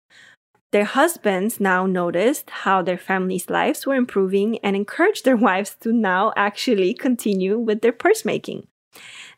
Their 0.73 0.85
husbands 0.85 1.61
now 1.61 1.87
noticed 1.87 2.49
how 2.51 2.81
their 2.83 2.99
families' 2.99 3.51
lives 3.51 3.87
were 3.87 3.97
improving 3.97 4.59
and 4.59 4.77
encouraged 4.77 5.25
their 5.25 5.37
wives 5.49 5.77
to 5.81 5.93
now 5.93 6.33
actually 6.37 6.95
continue 6.95 7.59
with 7.59 7.83
their 7.83 7.93
purse 7.93 8.25
making. 8.25 8.67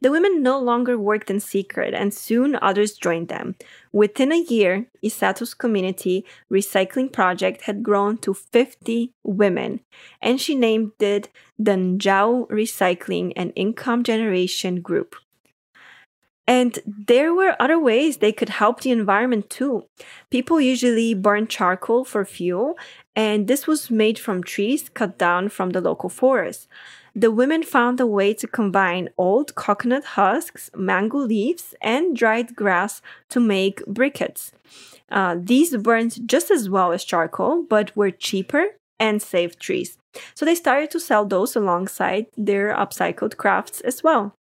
The 0.00 0.10
women 0.10 0.42
no 0.42 0.58
longer 0.58 0.98
worked 0.98 1.30
in 1.30 1.40
secret, 1.40 1.94
and 1.94 2.12
soon 2.12 2.58
others 2.60 2.94
joined 2.94 3.28
them. 3.28 3.54
Within 3.92 4.32
a 4.32 4.40
year, 4.40 4.86
Isatou's 5.04 5.52
community 5.52 6.24
recycling 6.50 7.12
project 7.12 7.62
had 7.62 7.82
grown 7.82 8.16
to 8.18 8.32
50 8.32 9.12
women, 9.22 9.80
and 10.22 10.40
she 10.40 10.54
named 10.54 10.92
it 11.00 11.28
the 11.58 11.72
Njau 11.72 12.48
Recycling 12.48 13.32
and 13.36 13.52
Income 13.54 14.04
Generation 14.04 14.80
Group. 14.80 15.14
And 16.46 16.78
there 16.86 17.34
were 17.34 17.54
other 17.60 17.78
ways 17.78 18.16
they 18.16 18.32
could 18.32 18.48
help 18.48 18.80
the 18.80 18.90
environment 18.90 19.48
too. 19.48 19.84
People 20.30 20.60
usually 20.60 21.14
burn 21.14 21.46
charcoal 21.46 22.04
for 22.04 22.24
fuel, 22.24 22.74
and 23.14 23.46
this 23.46 23.66
was 23.66 23.90
made 23.90 24.18
from 24.18 24.42
trees 24.42 24.88
cut 24.88 25.18
down 25.18 25.50
from 25.50 25.70
the 25.70 25.80
local 25.80 26.08
forest 26.08 26.66
the 27.14 27.30
women 27.30 27.62
found 27.62 28.00
a 28.00 28.06
way 28.06 28.32
to 28.34 28.46
combine 28.46 29.10
old 29.18 29.54
coconut 29.54 30.04
husks, 30.04 30.70
mango 30.74 31.18
leaves, 31.18 31.74
and 31.80 32.16
dried 32.16 32.56
grass 32.56 33.02
to 33.28 33.40
make 33.40 33.84
briquettes. 33.86 34.52
Uh, 35.10 35.36
these 35.38 35.76
burned 35.76 36.26
just 36.26 36.50
as 36.50 36.70
well 36.70 36.92
as 36.92 37.04
charcoal, 37.04 37.64
but 37.68 37.94
were 37.94 38.10
cheaper 38.10 38.64
and 38.98 39.20
saved 39.20 39.60
trees. 39.60 39.98
So 40.34 40.44
they 40.44 40.54
started 40.54 40.90
to 40.92 41.00
sell 41.00 41.26
those 41.26 41.54
alongside 41.56 42.26
their 42.36 42.74
upcycled 42.74 43.36
crafts 43.36 43.80
as 43.80 44.02
well. 44.02 44.34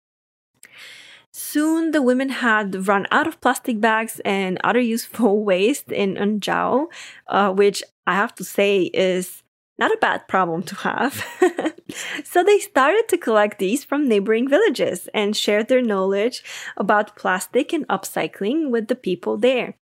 Soon 1.32 1.92
the 1.92 2.02
women 2.02 2.30
had 2.30 2.88
run 2.88 3.06
out 3.10 3.26
of 3.26 3.40
plastic 3.40 3.80
bags 3.80 4.20
and 4.24 4.58
other 4.64 4.80
useful 4.80 5.44
waste 5.50 5.90
in 5.92 6.14
Njau, 6.14 6.86
uh, 7.28 7.52
which 7.52 7.82
I 8.06 8.14
have 8.14 8.34
to 8.36 8.44
say 8.44 8.90
is 8.94 9.42
not 9.78 9.92
a 9.92 9.98
bad 9.98 10.26
problem 10.26 10.62
to 10.64 10.74
have. 10.76 11.24
so 12.24 12.42
they 12.42 12.58
started 12.58 13.04
to 13.08 13.18
collect 13.18 13.58
these 13.58 13.84
from 13.84 14.08
neighboring 14.08 14.48
villages 14.48 15.08
and 15.14 15.36
shared 15.36 15.68
their 15.68 15.82
knowledge 15.82 16.42
about 16.76 17.16
plastic 17.16 17.72
and 17.72 17.86
upcycling 17.88 18.70
with 18.70 18.88
the 18.88 18.96
people 18.96 19.36
there. 19.36 19.74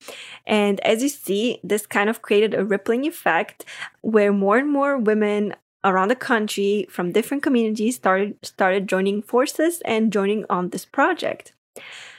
And 0.46 0.80
as 0.80 1.02
you 1.02 1.08
see, 1.08 1.60
this 1.64 1.86
kind 1.86 2.10
of 2.10 2.22
created 2.22 2.54
a 2.54 2.64
rippling 2.64 3.06
effect 3.06 3.64
where 4.02 4.32
more 4.32 4.58
and 4.58 4.70
more 4.70 4.98
women 4.98 5.54
around 5.82 6.08
the 6.08 6.16
country 6.16 6.86
from 6.90 7.12
different 7.12 7.42
communities 7.42 7.96
started 7.96 8.36
started 8.42 8.88
joining 8.88 9.22
forces 9.22 9.80
and 9.84 10.12
joining 10.12 10.44
on 10.50 10.70
this 10.70 10.84
project. 10.84 11.54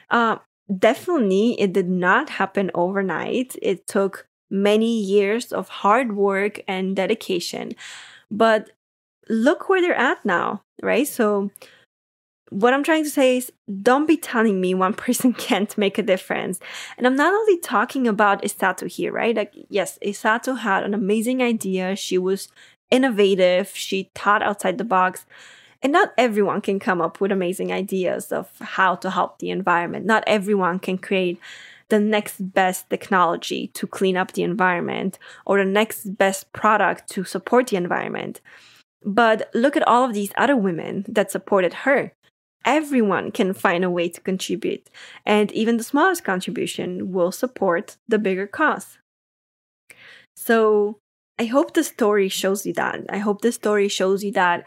Uh, 0.09 0.37
definitely, 0.75 1.59
it 1.59 1.73
did 1.73 1.89
not 1.89 2.29
happen 2.29 2.71
overnight. 2.73 3.55
It 3.61 3.85
took 3.85 4.27
many 4.49 4.99
years 4.99 5.51
of 5.51 5.69
hard 5.69 6.15
work 6.15 6.61
and 6.67 6.95
dedication. 6.95 7.73
But 8.31 8.71
look 9.29 9.69
where 9.69 9.81
they're 9.81 9.95
at 9.95 10.23
now, 10.25 10.61
right? 10.81 11.07
So, 11.07 11.51
what 12.49 12.73
I'm 12.73 12.83
trying 12.83 13.03
to 13.03 13.09
say 13.09 13.37
is 13.37 13.51
don't 13.81 14.05
be 14.05 14.15
telling 14.15 14.61
me 14.61 14.73
one 14.73 14.93
person 15.05 15.33
can't 15.33 15.77
make 15.77 15.97
a 15.97 16.03
difference. 16.03 16.59
And 16.97 17.05
I'm 17.05 17.15
not 17.15 17.33
only 17.33 17.59
talking 17.59 18.07
about 18.07 18.41
Isatou 18.41 18.87
here, 18.87 19.11
right? 19.11 19.35
Like, 19.35 19.53
yes, 19.69 19.99
Isatou 20.03 20.59
had 20.59 20.83
an 20.83 20.93
amazing 20.93 21.41
idea. 21.41 21.95
She 21.95 22.17
was 22.17 22.47
innovative, 22.89 23.71
she 23.73 24.09
thought 24.15 24.41
outside 24.41 24.77
the 24.77 24.85
box. 24.85 25.25
And 25.83 25.93
not 25.93 26.13
everyone 26.17 26.61
can 26.61 26.79
come 26.79 27.01
up 27.01 27.21
with 27.21 27.31
amazing 27.31 27.71
ideas 27.71 28.31
of 28.31 28.49
how 28.59 28.95
to 28.95 29.11
help 29.11 29.39
the 29.39 29.51
environment. 29.51 30.05
Not 30.05 30.23
everyone 30.25 30.79
can 30.79 30.97
create 30.97 31.39
the 31.89 31.99
next 31.99 32.53
best 32.53 32.89
technology 32.89 33.67
to 33.73 33.87
clean 33.87 34.17
up 34.17 34.33
the 34.33 34.43
environment 34.43 35.17
or 35.45 35.57
the 35.57 35.69
next 35.69 36.17
best 36.17 36.51
product 36.53 37.09
to 37.09 37.23
support 37.23 37.67
the 37.67 37.77
environment. 37.77 38.41
But 39.03 39.49
look 39.53 39.77
at 39.77 39.87
all 39.87 40.03
of 40.03 40.13
these 40.13 40.31
other 40.37 40.55
women 40.55 41.05
that 41.07 41.31
supported 41.31 41.73
her. 41.85 42.13
Everyone 42.65 43.31
can 43.31 43.53
find 43.53 43.85
a 43.85 43.89
way 43.89 44.09
to 44.09 44.19
contribute, 44.19 44.89
and 45.25 45.51
even 45.53 45.77
the 45.77 45.83
smallest 45.83 46.25
contribution 46.25 47.13
will 47.13 47.31
support 47.31 47.95
the 48.09 48.19
bigger 48.19 48.45
cause. 48.45 48.97
So, 50.35 50.97
I 51.39 51.45
hope 51.45 51.73
the 51.73 51.83
story 51.83 52.27
shows 52.27 52.65
you 52.65 52.73
that. 52.73 53.05
I 53.09 53.19
hope 53.19 53.41
the 53.41 53.51
story 53.51 53.87
shows 53.87 54.23
you 54.23 54.31
that 54.33 54.65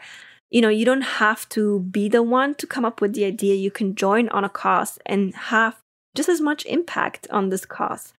you 0.51 0.59
know, 0.59 0.69
you 0.69 0.83
don't 0.83 1.01
have 1.01 1.47
to 1.49 1.79
be 1.79 2.09
the 2.09 2.21
one 2.21 2.55
to 2.55 2.67
come 2.67 2.83
up 2.83 2.99
with 2.99 3.13
the 3.13 3.23
idea. 3.23 3.55
You 3.55 3.71
can 3.71 3.95
join 3.95 4.27
on 4.29 4.43
a 4.43 4.49
cause 4.49 4.99
and 5.05 5.33
have 5.33 5.81
just 6.15 6.29
as 6.29 6.41
much 6.41 6.65
impact 6.65 7.27
on 7.31 7.49
this 7.49 7.65
cause. 7.65 8.13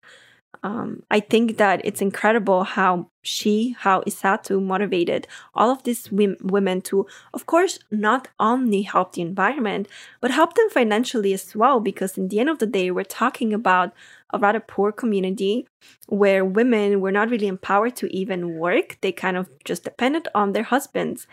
Um, 0.65 1.03
I 1.11 1.19
think 1.19 1.57
that 1.57 1.81
it's 1.85 2.01
incredible 2.01 2.63
how 2.63 3.09
she, 3.23 3.75
how 3.79 4.03
Isatou 4.03 4.63
motivated 4.63 5.27
all 5.55 5.71
of 5.71 5.83
these 5.83 6.11
women 6.13 6.81
to, 6.83 7.07
of 7.35 7.47
course, 7.47 7.81
not 7.91 8.29
only 8.39 8.83
help 8.83 9.13
the 9.13 9.23
environment, 9.23 9.89
but 10.21 10.31
help 10.31 10.55
them 10.55 10.69
financially 10.71 11.33
as 11.33 11.57
well. 11.57 11.81
Because 11.81 12.17
in 12.17 12.29
the 12.29 12.39
end 12.39 12.49
of 12.49 12.59
the 12.59 12.67
day, 12.67 12.91
we're 12.91 13.03
talking 13.03 13.53
about 13.53 13.93
a 14.33 14.39
rather 14.39 14.61
poor 14.61 14.93
community 14.93 15.67
where 16.07 16.45
women 16.45 17.01
were 17.01 17.13
not 17.13 17.29
really 17.29 17.49
empowered 17.49 17.97
to 17.97 18.15
even 18.17 18.57
work. 18.57 18.99
They 19.01 19.13
kind 19.13 19.37
of 19.37 19.49
just 19.65 19.85
depended 19.85 20.29
on 20.35 20.53
their 20.53 20.63
husbands. 20.63 21.27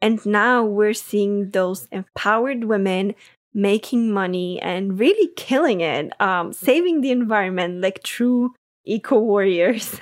And 0.00 0.24
now 0.24 0.64
we're 0.64 0.94
seeing 0.94 1.50
those 1.50 1.88
empowered 1.90 2.64
women 2.64 3.14
making 3.56 4.12
money 4.12 4.60
and 4.60 5.00
really 5.00 5.32
killing 5.34 5.80
it, 5.80 6.12
um, 6.20 6.52
saving 6.52 7.00
the 7.00 7.10
environment 7.10 7.80
like 7.80 8.02
true 8.02 8.54
eco 8.84 9.18
warriors. 9.18 9.98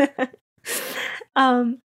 um, 1.37 1.78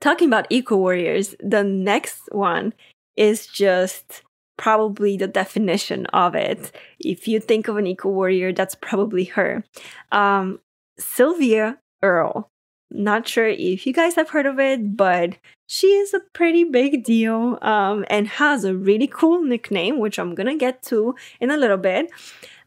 talking 0.00 0.28
about 0.28 0.46
eco 0.48 0.76
warriors, 0.76 1.34
the 1.40 1.64
next 1.64 2.20
one 2.30 2.72
is 3.16 3.48
just 3.48 4.22
probably 4.56 5.16
the 5.16 5.26
definition 5.26 6.06
of 6.06 6.36
it. 6.36 6.70
If 7.00 7.26
you 7.26 7.40
think 7.40 7.66
of 7.66 7.76
an 7.76 7.86
eco 7.88 8.08
warrior, 8.08 8.52
that's 8.52 8.76
probably 8.76 9.24
her. 9.24 9.64
Um, 10.12 10.60
Sylvia 11.00 11.78
Earle. 12.00 12.48
Not 12.94 13.26
sure 13.26 13.48
if 13.48 13.86
you 13.86 13.92
guys 13.92 14.16
have 14.16 14.30
heard 14.30 14.46
of 14.46 14.60
it, 14.60 14.96
but 14.96 15.36
she 15.66 15.94
is 15.94 16.12
a 16.12 16.20
pretty 16.34 16.64
big 16.64 17.04
deal 17.04 17.58
um, 17.62 18.04
and 18.10 18.28
has 18.28 18.64
a 18.64 18.74
really 18.74 19.06
cool 19.06 19.42
nickname, 19.42 19.98
which 19.98 20.18
I'm 20.18 20.34
gonna 20.34 20.56
get 20.56 20.82
to 20.84 21.14
in 21.40 21.50
a 21.50 21.56
little 21.56 21.78
bit. 21.78 22.10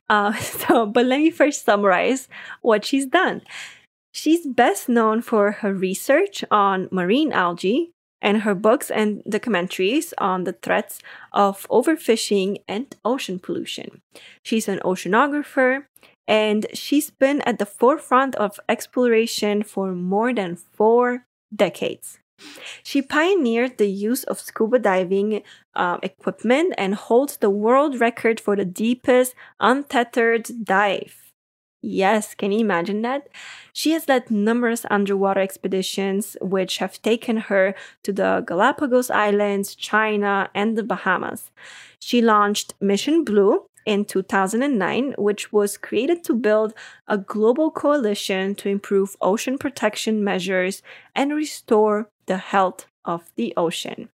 Uh, 0.10 0.34
so, 0.40 0.86
but 0.86 1.06
let 1.06 1.20
me 1.20 1.30
first 1.30 1.66
summarize 1.66 2.28
what 2.62 2.86
she's 2.86 3.06
done. 3.06 3.42
She's 4.14 4.48
best 4.48 4.90
known 4.90 5.22
for 5.22 5.52
her 5.52 5.74
research 5.74 6.44
on 6.50 6.88
marine 6.92 7.32
algae 7.34 7.92
and 8.22 8.42
her 8.42 8.56
books 8.56 8.90
and 8.90 9.22
documentaries 9.26 10.14
on 10.18 10.46
the 10.46 10.54
threats 10.54 11.00
of 11.34 11.68
overfishing 11.70 12.58
and 12.68 12.96
ocean 13.04 13.40
pollution. 13.40 14.02
She's 14.42 14.68
an 14.68 14.80
oceanographer, 14.80 15.86
and 16.28 16.66
she's 16.74 17.10
been 17.10 17.42
at 17.42 17.60
the 17.60 17.66
forefront 17.66 18.36
of 18.36 18.60
exploration 18.68 19.64
for 19.64 19.94
more 19.94 20.34
than 20.34 20.56
four 20.56 21.26
decades. 21.56 22.20
She 22.84 23.02
pioneered 23.02 23.78
the 23.78 23.90
use 23.90 24.24
of 24.26 24.40
scuba 24.40 24.80
diving 24.80 25.44
uh, 25.74 25.98
equipment 26.04 26.74
and 26.78 26.96
holds 26.96 27.38
the 27.38 27.50
world 27.50 28.00
record 28.00 28.40
for 28.40 28.56
the 28.56 28.66
deepest 28.66 29.36
untethered 29.60 30.50
dive. 30.64 31.26
Yes, 31.82 32.34
can 32.34 32.52
you 32.52 32.60
imagine 32.60 33.04
that? 33.04 33.28
She 33.72 33.92
has 33.92 34.08
led 34.08 34.32
numerous 34.32 34.86
underwater 34.90 35.40
expeditions, 35.40 36.36
which 36.42 36.78
have 36.78 37.02
taken 37.02 37.38
her 37.38 37.76
to 38.04 38.12
the 38.12 38.44
Galapagos 38.46 39.12
Islands, 39.12 39.76
China, 39.76 40.50
and 40.56 40.76
the 40.76 40.84
Bahamas. 40.84 41.52
She 42.00 42.24
launched 42.24 42.74
Mission 42.82 43.24
Blue 43.24 43.68
in 43.86 44.06
2009, 44.06 45.16
which 45.18 45.52
was 45.52 45.78
created 45.78 46.24
to 46.24 46.34
build 46.34 46.74
a 47.08 47.18
global 47.18 47.72
coalition 47.72 48.56
to 48.56 48.70
improve 48.70 49.16
ocean 49.22 49.58
protection 49.58 50.24
measures 50.24 50.82
and 51.16 51.34
restore 51.34 52.10
the 52.26 52.38
health 52.38 52.88
of 53.04 53.32
the 53.36 53.54
ocean. 53.56 54.10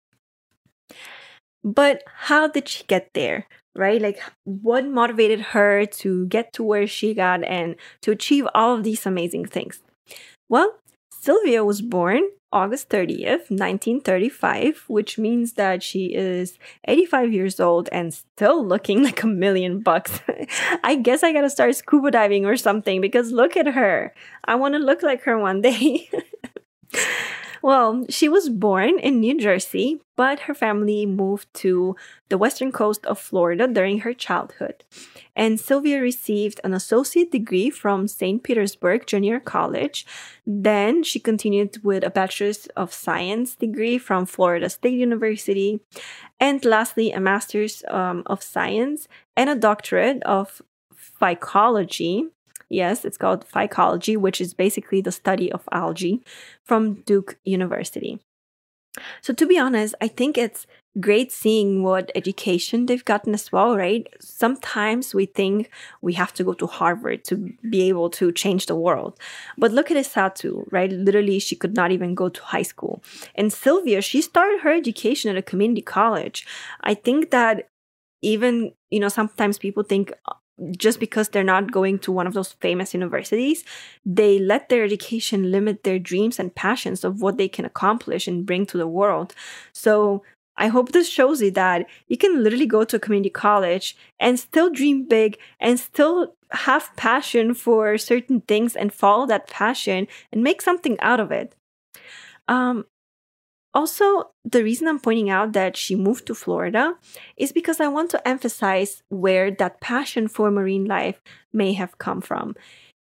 But 1.64 2.04
how 2.30 2.48
did 2.48 2.70
she 2.70 2.84
get 2.86 3.10
there? 3.14 3.48
right? 3.78 4.02
Like, 4.02 4.20
what 4.44 4.86
motivated 4.86 5.40
her 5.54 5.86
to 5.86 6.26
get 6.28 6.52
to 6.54 6.64
where 6.64 6.88
she 6.88 7.14
got 7.14 7.44
and 7.44 7.76
to 8.02 8.12
achieve 8.12 8.48
all 8.54 8.76
of 8.76 8.84
these 8.84 9.06
amazing 9.06 9.46
things? 9.46 9.82
Well, 10.50 10.80
Sylvia 11.12 11.64
was 11.64 11.82
born 11.82 12.24
August 12.52 12.90
30th, 12.90 13.50
1935, 13.50 14.86
which 14.88 15.18
means 15.18 15.54
that 15.54 15.84
she 15.84 16.14
is 16.14 16.58
85 16.88 17.34
years 17.34 17.60
old 17.60 17.90
and 17.92 18.14
still 18.14 18.66
looking 18.66 19.04
like 19.08 19.24
a 19.24 19.28
million 19.28 19.80
bucks. 19.82 20.20
I 20.84 20.96
guess 20.96 21.24
I 21.24 21.34
gotta 21.34 21.50
start 21.50 21.76
scuba 21.76 22.12
diving 22.12 22.46
or 22.46 22.56
something 22.56 23.02
because 23.02 23.32
look 23.32 23.58
at 23.58 23.68
her. 23.68 24.14
I 24.46 24.56
wanna 24.56 24.80
look 24.80 25.04
like 25.04 25.24
her 25.24 25.38
one 25.38 25.62
day. 25.62 26.10
Well, 27.62 28.06
she 28.10 28.30
was 28.30 28.50
born 28.50 29.00
in 29.00 29.20
New 29.20 29.38
Jersey, 29.40 30.00
but 30.16 30.42
her 30.42 30.54
family 30.54 31.06
moved 31.06 31.54
to 31.56 31.96
the 32.30 32.38
western 32.38 32.72
coast 32.72 33.06
of 33.06 33.20
Florida 33.20 33.68
during 33.68 34.00
her 34.00 34.14
childhood. 34.14 34.84
And 35.36 35.60
Sylvia 35.60 36.02
received 36.02 36.60
an 36.64 36.74
associate 36.74 37.32
degree 37.32 37.70
from 37.70 38.08
St. 38.08 38.42
Petersburg 38.44 39.06
Junior 39.06 39.40
College. 39.40 40.06
Then 40.46 41.04
she 41.04 41.20
continued 41.20 41.84
with 41.84 42.04
a 42.04 42.10
bachelor's 42.10 42.66
of 42.76 42.94
science 42.94 43.56
degree 43.56 43.98
from 43.98 44.26
Florida 44.26 44.70
State 44.70 44.98
University. 44.98 45.80
And 46.40 46.64
lastly, 46.66 47.12
a 47.12 47.20
master's 47.20 47.84
um, 47.90 48.24
of 48.26 48.42
science 48.44 49.08
and 49.36 49.50
a 49.50 49.56
doctorate 49.56 50.24
of 50.24 50.62
phycology 51.22 52.30
Yes, 52.70 53.06
it's 53.06 53.18
called 53.18 53.48
phycology, 53.48 54.18
which 54.18 54.42
is 54.42 54.54
basically 54.54 55.02
the 55.02 55.12
study 55.12 55.52
of 55.52 55.68
algae 55.72 56.22
from 56.66 57.02
Duke 57.02 57.38
University. 57.46 58.20
So, 59.22 59.34
to 59.34 59.46
be 59.46 59.60
honest, 59.60 59.96
I 60.02 60.08
think 60.08 60.38
it's 60.38 60.66
great 61.00 61.32
seeing 61.32 61.84
what 61.84 62.12
education 62.16 62.88
they've 62.88 63.06
gotten 63.06 63.34
as 63.36 63.52
well, 63.52 63.78
right? 63.78 64.08
Sometimes 64.20 65.14
we 65.14 65.28
think 65.28 65.70
we 66.02 66.14
have 66.14 66.34
to 66.34 66.44
go 66.44 66.54
to 66.54 66.66
Harvard 66.66 67.24
to 67.26 67.54
be 67.70 67.88
able 67.88 68.10
to 68.12 68.32
change 68.32 68.66
the 68.66 68.76
world. 68.76 69.20
But 69.58 69.72
look 69.72 69.92
at 69.92 69.98
Esatu, 69.98 70.66
right? 70.72 70.92
Literally, 70.92 71.38
she 71.40 71.56
could 71.56 71.76
not 71.76 71.92
even 71.92 72.16
go 72.16 72.30
to 72.30 72.42
high 72.42 72.64
school. 72.64 73.04
And 73.36 73.54
Sylvia, 73.54 74.02
she 74.02 74.22
started 74.22 74.62
her 74.62 74.72
education 74.72 75.30
at 75.30 75.38
a 75.38 75.44
community 75.44 75.82
college. 75.84 76.48
I 76.82 76.96
think 76.96 77.30
that 77.30 77.68
even, 78.24 78.74
you 78.90 79.00
know, 79.00 79.10
sometimes 79.10 79.60
people 79.60 79.84
think 79.84 80.12
just 80.72 81.00
because 81.00 81.30
they're 81.30 81.44
not 81.44 81.72
going 81.72 82.00
to 82.00 82.12
one 82.12 82.28
of 82.28 82.34
those 82.34 82.54
famous 82.54 82.94
universities, 82.94 83.64
they 84.06 84.40
let 84.40 84.70
their 84.70 84.84
education 84.84 85.52
limit 85.52 85.84
their 85.84 86.00
dreams 86.00 86.40
and 86.40 86.56
passions 86.56 87.04
of 87.04 87.22
what 87.22 87.38
they 87.38 87.48
can 87.48 87.66
accomplish 87.66 88.28
and 88.28 88.46
bring 88.46 88.66
to 88.66 88.78
the 88.78 88.88
world. 88.88 89.34
So 89.74 90.24
I 90.58 90.68
hope 90.68 90.92
this 90.92 91.08
shows 91.08 91.42
you 91.42 91.52
that 91.52 91.88
you 92.08 92.18
can 92.18 92.44
literally 92.44 92.66
go 92.66 92.84
to 92.84 92.96
a 92.96 93.00
community 93.00 93.30
college 93.30 93.96
and 94.20 94.40
still 94.40 94.72
dream 94.72 95.08
big 95.08 95.38
and 95.60 95.80
still 95.80 96.34
have 96.52 96.96
passion 96.96 97.54
for 97.54 97.98
certain 97.98 98.42
things 98.42 98.76
and 98.76 98.92
follow 98.92 99.28
that 99.28 99.48
passion 99.50 100.08
and 100.32 100.44
make 100.44 100.62
something 100.62 101.00
out 101.00 101.20
of 101.20 101.32
it. 101.32 101.54
Um, 102.48 102.86
also, 103.74 104.32
the 104.44 104.64
reason 104.64 104.88
I'm 104.88 105.00
pointing 105.00 105.30
out 105.30 105.54
that 105.54 105.78
she 105.78 105.96
moved 105.96 106.26
to 106.28 106.36
Florida 106.36 106.96
is 107.36 107.52
because 107.52 107.80
I 107.80 107.88
want 107.88 108.10
to 108.12 108.28
emphasize 108.28 109.04
where 109.10 109.52
that 109.52 109.82
passion 109.82 110.28
for 110.28 110.50
marine 110.50 110.86
life 110.86 111.22
may 111.54 111.74
have 111.74 111.98
come 111.98 112.22
from. 112.22 112.56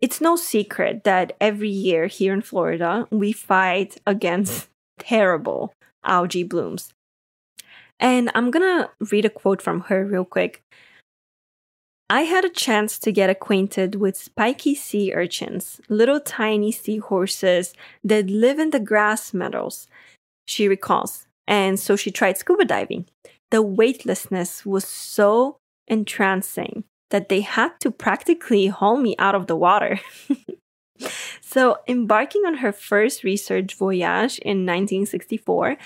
It's 0.01 0.20
no 0.20 0.37
secret 0.37 1.05
that 1.05 1.37
every 1.40 1.68
year 1.68 2.07
here 2.07 2.33
in 2.33 2.42
Florida, 2.42 3.07
we 3.11 3.33
fight 3.33 4.01
against 4.07 4.68
terrible 4.98 5.75
algae 6.05 6.42
blooms. 6.42 6.92
And 8.01 8.31
I'm 8.35 8.51
gonna 8.51 8.90
read 9.12 9.25
a 9.25 9.31
quote 9.31 9.62
from 9.62 9.83
her 9.83 10.05
real 10.05 10.25
quick. 10.25 10.62
I 12.11 12.22
had 12.22 12.44
a 12.44 12.51
chance 12.51 12.98
to 12.98 13.12
get 13.12 13.31
acquainted 13.31 13.94
with 13.94 14.16
spiky 14.16 14.75
sea 14.75 15.14
urchins, 15.14 15.81
little 15.88 16.20
tiny 16.20 16.72
seahorses 16.72 17.72
that 18.05 18.29
live 18.29 18.59
in 18.59 18.70
the 18.70 18.81
grass 18.81 19.33
meadows 19.33 19.87
she 20.46 20.68
recalls. 20.68 21.26
And 21.46 21.78
so 21.78 21.96
she 21.96 22.11
tried 22.11 22.38
scuba 22.38 22.64
diving. 22.64 23.07
The 23.50 23.62
weightlessness 23.62 24.64
was 24.64 24.85
so 24.85 25.59
entrancing 25.88 26.85
that 27.11 27.28
they 27.28 27.42
had 27.42 27.78
to 27.81 27.90
practically 27.90 28.68
haul 28.68 28.96
me 28.96 29.14
out 29.18 29.35
of 29.35 29.46
the 29.46 29.57
water. 29.57 30.00
so, 31.40 31.76
embarking 31.87 32.42
on 32.46 32.55
her 32.57 32.72
first 32.72 33.22
research 33.22 33.74
voyage 33.74 34.38
in 34.38 34.64
1964, 34.64 35.76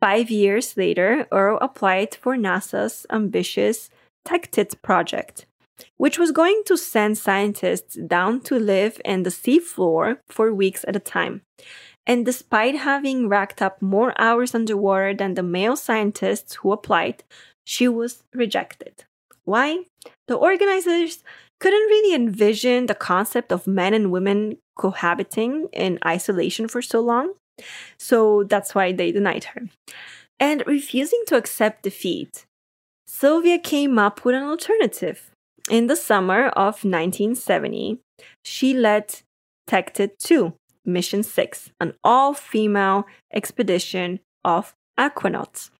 five 0.00 0.30
years 0.30 0.76
later, 0.76 1.26
Earle 1.32 1.58
applied 1.60 2.14
for 2.14 2.36
NASA's 2.36 3.04
ambitious 3.10 3.90
Tektite 4.26 4.80
project, 4.82 5.46
which 5.96 6.18
was 6.18 6.30
going 6.30 6.62
to 6.66 6.76
send 6.76 7.18
scientists 7.18 7.96
down 8.06 8.40
to 8.42 8.58
live 8.58 9.00
in 9.04 9.24
the 9.24 9.30
seafloor 9.30 10.18
for 10.28 10.54
weeks 10.54 10.84
at 10.86 10.96
a 10.96 11.00
time. 11.00 11.42
And 12.06 12.24
despite 12.24 12.76
having 12.76 13.28
racked 13.28 13.62
up 13.62 13.80
more 13.80 14.12
hours 14.20 14.54
underwater 14.54 15.14
than 15.14 15.34
the 15.34 15.42
male 15.42 15.76
scientists 15.76 16.54
who 16.56 16.72
applied, 16.72 17.22
she 17.64 17.86
was 17.86 18.24
rejected. 18.34 19.04
Why? 19.44 19.84
The 20.28 20.34
organizers 20.34 21.22
couldn't 21.60 21.78
really 21.78 22.14
envision 22.14 22.86
the 22.86 22.94
concept 22.94 23.52
of 23.52 23.66
men 23.66 23.94
and 23.94 24.10
women 24.10 24.58
cohabiting 24.76 25.68
in 25.72 25.98
isolation 26.04 26.68
for 26.68 26.82
so 26.82 27.00
long. 27.00 27.34
So 27.98 28.44
that's 28.44 28.74
why 28.74 28.92
they 28.92 29.12
denied 29.12 29.44
her. 29.44 29.68
And 30.38 30.64
refusing 30.66 31.22
to 31.26 31.36
accept 31.36 31.82
defeat, 31.82 32.46
Sylvia 33.06 33.58
came 33.58 33.98
up 33.98 34.24
with 34.24 34.34
an 34.34 34.44
alternative. 34.44 35.30
In 35.70 35.86
the 35.86 35.96
summer 35.96 36.46
of 36.48 36.84
1970, 36.84 37.98
she 38.44 38.72
led 38.72 39.20
Tektite 39.68 40.16
2, 40.18 40.54
Mission 40.84 41.22
6, 41.22 41.70
an 41.80 41.94
all 42.02 42.34
female 42.34 43.06
expedition 43.32 44.20
of 44.44 44.74
aquanauts 44.98 45.70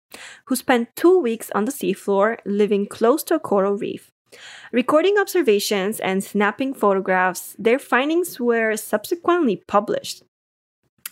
who 0.47 0.57
spent 0.57 0.95
two 0.97 1.19
weeks 1.19 1.51
on 1.55 1.65
the 1.65 1.73
seafloor 1.73 2.39
living 2.45 2.87
close 2.87 3.23
to 3.25 3.35
a 3.35 3.41
coral 3.41 3.77
reef. 3.77 4.11
Recording 4.73 5.17
observations 5.19 6.01
and 6.01 6.23
snapping 6.23 6.75
photographs, 6.75 7.57
their 7.59 7.79
findings 7.79 8.39
were 8.39 8.77
subsequently 8.77 9.63
published. 9.67 10.23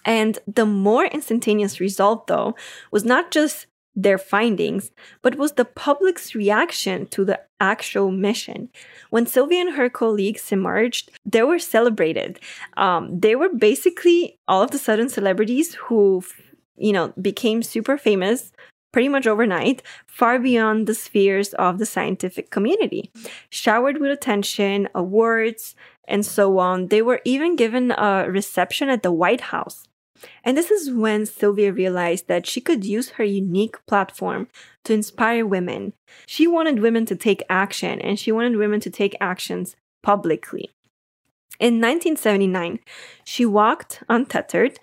And 0.05 0.39
the 0.47 0.67
more 0.67 1.07
instantaneous 1.07 1.81
result, 1.81 2.29
though, 2.29 2.55
was 2.91 3.05
not 3.05 3.31
just 3.31 3.67
their 4.03 4.17
findings, 4.19 4.93
but 5.23 5.35
was 5.37 5.53
the 5.53 5.65
public's 5.65 6.35
reaction 6.35 7.07
to 7.07 7.25
the 7.25 7.41
actual 7.59 8.13
mission. 8.13 8.69
When 9.11 9.27
Sylvia 9.27 9.61
and 9.63 9.75
her 9.75 9.91
colleagues 9.91 10.53
emerged, 10.53 11.11
they 11.27 11.43
were 11.43 11.59
celebrated. 11.59 12.39
Um, 12.77 13.19
they 13.19 13.35
were 13.35 13.49
basically 13.49 14.39
all 14.47 14.63
of 14.63 14.71
the 14.71 14.79
sudden 14.79 15.09
celebrities 15.09 15.75
who, 15.75 16.23
you 16.77 16.93
know, 16.93 17.13
became 17.21 17.63
super 17.63 17.99
famous 17.99 18.53
pretty 18.93 19.09
much 19.09 19.27
overnight, 19.27 19.83
far 20.07 20.39
beyond 20.39 20.87
the 20.87 20.95
spheres 20.95 21.53
of 21.55 21.79
the 21.79 21.85
scientific 21.85 22.51
community. 22.51 23.11
Showered 23.51 23.99
with 23.99 24.11
attention, 24.11 24.89
awards, 24.95 25.75
and 26.07 26.25
so 26.25 26.59
on. 26.59 26.87
They 26.87 27.03
were 27.03 27.21
even 27.25 27.57
given 27.57 27.91
a 27.91 28.27
reception 28.31 28.89
at 28.89 29.03
the 29.03 29.13
White 29.13 29.43
House. 29.53 29.88
And 30.45 30.57
this 30.57 30.71
is 30.71 30.91
when 30.91 31.27
Sylvia 31.27 31.73
realized 31.73 32.29
that 32.29 32.47
she 32.47 32.61
could 32.61 32.85
use 32.85 33.11
her 33.11 33.25
unique 33.25 33.77
platform 33.87 34.49
to 34.85 34.93
inspire 34.93 35.47
women. 35.47 35.93
She 36.27 36.47
wanted 36.47 36.81
women 36.81 37.07
to 37.07 37.17
take 37.17 37.43
action, 37.49 38.01
and 38.01 38.19
she 38.19 38.33
wanted 38.33 38.57
women 38.57 38.81
to 38.81 38.91
take 38.91 39.17
actions 39.21 39.77
publicly. 40.03 40.71
In 41.61 41.81
1979, 41.81 42.79
she 43.25 43.45
walked 43.45 44.03
untethered 44.09 44.79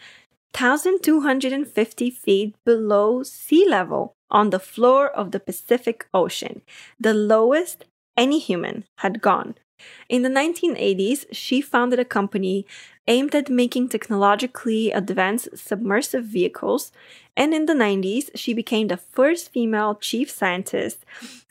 1,250 0.57 2.09
feet 2.09 2.55
below 2.65 3.23
sea 3.23 3.67
level 3.67 4.15
on 4.29 4.49
the 4.49 4.59
floor 4.59 5.09
of 5.09 5.31
the 5.31 5.39
Pacific 5.39 6.07
Ocean, 6.13 6.61
the 6.99 7.13
lowest 7.13 7.85
any 8.17 8.39
human 8.39 8.85
had 8.97 9.21
gone 9.21 9.55
In 10.07 10.21
the 10.21 10.29
1980s, 10.29 11.25
she 11.31 11.61
founded 11.61 11.99
a 11.99 12.05
company 12.05 12.65
aimed 13.07 13.35
at 13.35 13.49
making 13.49 13.89
technologically 13.89 14.91
advanced 14.91 15.49
submersive 15.55 16.25
vehicles, 16.25 16.91
and 17.37 17.53
in 17.53 17.65
the 17.65 17.73
90s, 17.73 18.29
she 18.35 18.53
became 18.53 18.87
the 18.87 18.97
first 18.97 19.51
female 19.51 19.95
chief 19.95 20.29
scientist 20.29 21.05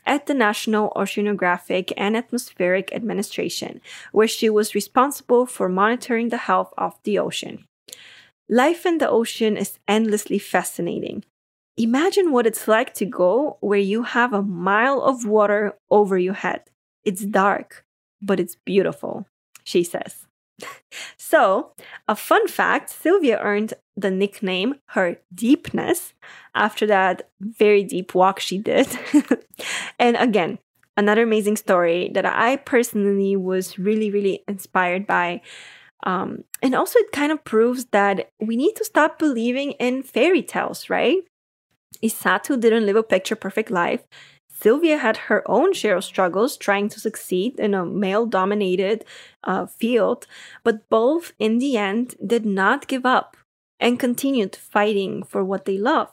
at 0.06 0.26
the 0.26 0.34
National 0.34 0.92
Oceanographic 0.96 1.92
and 1.96 2.16
Atmospheric 2.16 2.92
Administration, 2.92 3.80
where 4.12 4.28
she 4.28 4.50
was 4.50 4.74
responsible 4.74 5.46
for 5.46 5.68
monitoring 5.68 6.28
the 6.28 6.36
health 6.48 6.72
of 6.76 6.98
the 7.04 7.18
ocean. 7.18 7.64
Life 8.48 8.84
in 8.84 8.98
the 8.98 9.08
ocean 9.08 9.56
is 9.56 9.78
endlessly 9.88 10.38
fascinating. 10.38 11.24
Imagine 11.76 12.30
what 12.30 12.46
it's 12.46 12.68
like 12.68 12.94
to 12.94 13.04
go 13.04 13.56
where 13.60 13.78
you 13.78 14.02
have 14.02 14.32
a 14.32 14.42
mile 14.42 15.02
of 15.02 15.26
water 15.26 15.74
over 15.90 16.18
your 16.18 16.34
head. 16.34 16.62
It's 17.04 17.24
dark, 17.24 17.84
but 18.24 18.40
it's 18.40 18.56
beautiful, 18.64 19.26
she 19.62 19.84
says. 19.84 20.26
so, 21.16 21.72
a 22.08 22.14
fun 22.14 22.46
fact 22.48 22.90
Sylvia 22.90 23.38
earned 23.40 23.74
the 23.96 24.10
nickname 24.10 24.76
her 24.90 25.18
deepness 25.34 26.14
after 26.54 26.86
that 26.86 27.28
very 27.40 27.84
deep 27.84 28.14
walk 28.14 28.40
she 28.40 28.58
did. 28.58 28.86
and 29.98 30.16
again, 30.16 30.58
another 30.96 31.22
amazing 31.22 31.56
story 31.56 32.10
that 32.14 32.26
I 32.26 32.56
personally 32.56 33.36
was 33.36 33.78
really, 33.78 34.10
really 34.10 34.44
inspired 34.46 35.06
by. 35.06 35.42
Um, 36.04 36.44
and 36.62 36.74
also, 36.74 36.98
it 36.98 37.12
kind 37.12 37.32
of 37.32 37.44
proves 37.44 37.86
that 37.86 38.30
we 38.40 38.56
need 38.56 38.76
to 38.76 38.84
stop 38.84 39.18
believing 39.18 39.72
in 39.72 40.02
fairy 40.02 40.42
tales, 40.42 40.90
right? 40.90 41.18
Isatou 42.02 42.60
didn't 42.60 42.86
live 42.86 42.96
a 42.96 43.02
picture 43.02 43.36
perfect 43.36 43.70
life. 43.70 44.02
Sylvia 44.54 44.98
had 44.98 45.28
her 45.28 45.42
own 45.50 45.72
share 45.72 45.96
of 45.96 46.04
struggles 46.04 46.56
trying 46.56 46.88
to 46.90 47.00
succeed 47.00 47.58
in 47.58 47.74
a 47.74 47.84
male 47.84 48.24
dominated 48.24 49.04
uh, 49.42 49.66
field, 49.66 50.26
but 50.62 50.88
both 50.88 51.32
in 51.38 51.58
the 51.58 51.76
end 51.76 52.14
did 52.24 52.46
not 52.46 52.86
give 52.86 53.04
up 53.04 53.36
and 53.80 53.98
continued 53.98 54.54
fighting 54.54 55.22
for 55.22 55.44
what 55.44 55.64
they 55.64 55.76
love. 55.76 56.10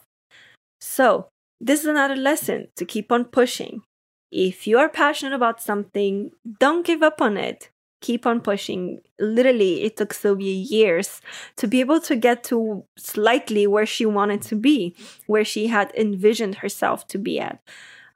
So, 0.79 1.27
this 1.59 1.81
is 1.81 1.85
another 1.85 2.15
lesson 2.15 2.69
to 2.75 2.85
keep 2.85 3.11
on 3.11 3.25
pushing. 3.25 3.83
If 4.31 4.65
you 4.65 4.79
are 4.79 4.89
passionate 4.89 5.35
about 5.35 5.61
something, 5.61 6.31
don't 6.59 6.85
give 6.85 7.03
up 7.03 7.21
on 7.21 7.37
it 7.37 7.69
keep 8.01 8.25
on 8.25 8.41
pushing. 8.41 9.01
Literally, 9.19 9.83
it 9.83 9.95
took 9.95 10.13
Sylvia 10.13 10.53
years 10.53 11.21
to 11.55 11.67
be 11.67 11.79
able 11.79 12.01
to 12.01 12.15
get 12.15 12.43
to 12.45 12.83
slightly 12.97 13.65
where 13.65 13.85
she 13.85 14.05
wanted 14.05 14.41
to 14.43 14.55
be, 14.55 14.95
where 15.27 15.45
she 15.45 15.67
had 15.67 15.93
envisioned 15.95 16.55
herself 16.55 17.07
to 17.07 17.17
be 17.17 17.39
at. 17.39 17.61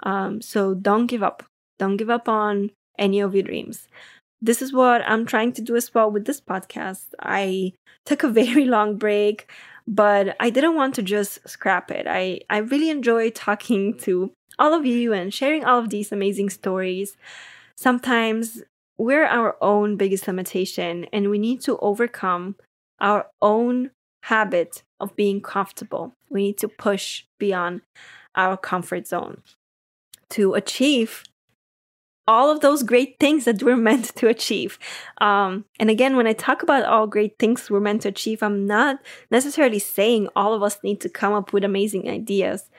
Um, 0.03 0.41
so 0.41 0.73
don't 0.73 1.07
give 1.07 1.23
up. 1.23 1.43
Don't 1.79 1.97
give 1.97 2.09
up 2.09 2.29
on 2.29 2.71
any 2.97 3.19
of 3.19 3.33
your 3.33 3.43
dreams. 3.43 3.87
This 4.41 4.61
is 4.61 4.73
what 4.73 5.01
I'm 5.07 5.25
trying 5.25 5.53
to 5.53 5.61
do 5.61 5.75
as 5.75 5.93
well 5.93 6.11
with 6.11 6.25
this 6.25 6.41
podcast. 6.41 7.05
I 7.21 7.73
took 8.05 8.23
a 8.23 8.29
very 8.43 8.65
long 8.65 8.97
break, 8.97 9.51
but 9.87 10.35
I 10.39 10.49
didn't 10.49 10.75
want 10.75 10.95
to 10.95 11.01
just 11.01 11.47
scrap 11.47 11.91
it. 11.91 12.07
I, 12.07 12.41
I 12.49 12.57
really 12.57 12.89
enjoy 12.89 13.29
talking 13.29 13.97
to 13.99 14.31
all 14.57 14.73
of 14.73 14.85
you 14.85 15.13
and 15.13 15.33
sharing 15.33 15.65
all 15.65 15.79
of 15.79 15.89
these 15.89 16.11
amazing 16.11 16.49
stories. 16.49 17.17
Sometimes 17.75 18.63
we're 18.97 19.25
our 19.25 19.57
own 19.61 19.97
biggest 19.97 20.27
limitation 20.27 21.05
and 21.11 21.29
we 21.29 21.37
need 21.37 21.61
to 21.61 21.77
overcome 21.79 22.55
our 22.99 23.27
own 23.41 23.91
habit 24.23 24.83
of 24.99 25.15
being 25.15 25.41
comfortable. 25.41 26.13
We 26.29 26.43
need 26.43 26.57
to 26.59 26.69
push 26.69 27.25
beyond 27.37 27.81
our 28.35 28.57
comfort 28.57 29.07
zone 29.07 29.41
to 30.31 30.53
achieve 30.53 31.23
all 32.27 32.49
of 32.49 32.61
those 32.61 32.83
great 32.83 33.19
things 33.19 33.45
that 33.45 33.61
we're 33.61 33.75
meant 33.89 34.15
to 34.15 34.27
achieve. 34.27 34.79
Um, 35.19 35.65
and 35.79 35.89
again, 35.89 36.15
when 36.15 36.27
I 36.27 36.33
talk 36.33 36.63
about 36.63 36.85
all 36.85 37.07
great 37.07 37.37
things 37.37 37.69
we're 37.69 37.79
meant 37.79 38.01
to 38.03 38.09
achieve, 38.09 38.41
I'm 38.41 38.65
not 38.65 38.99
necessarily 39.31 39.79
saying 39.79 40.29
all 40.35 40.53
of 40.53 40.63
us 40.63 40.79
need 40.83 41.01
to 41.01 41.09
come 41.09 41.33
up 41.33 41.53
with 41.53 41.63
amazing 41.63 42.09
ideas. 42.09 42.69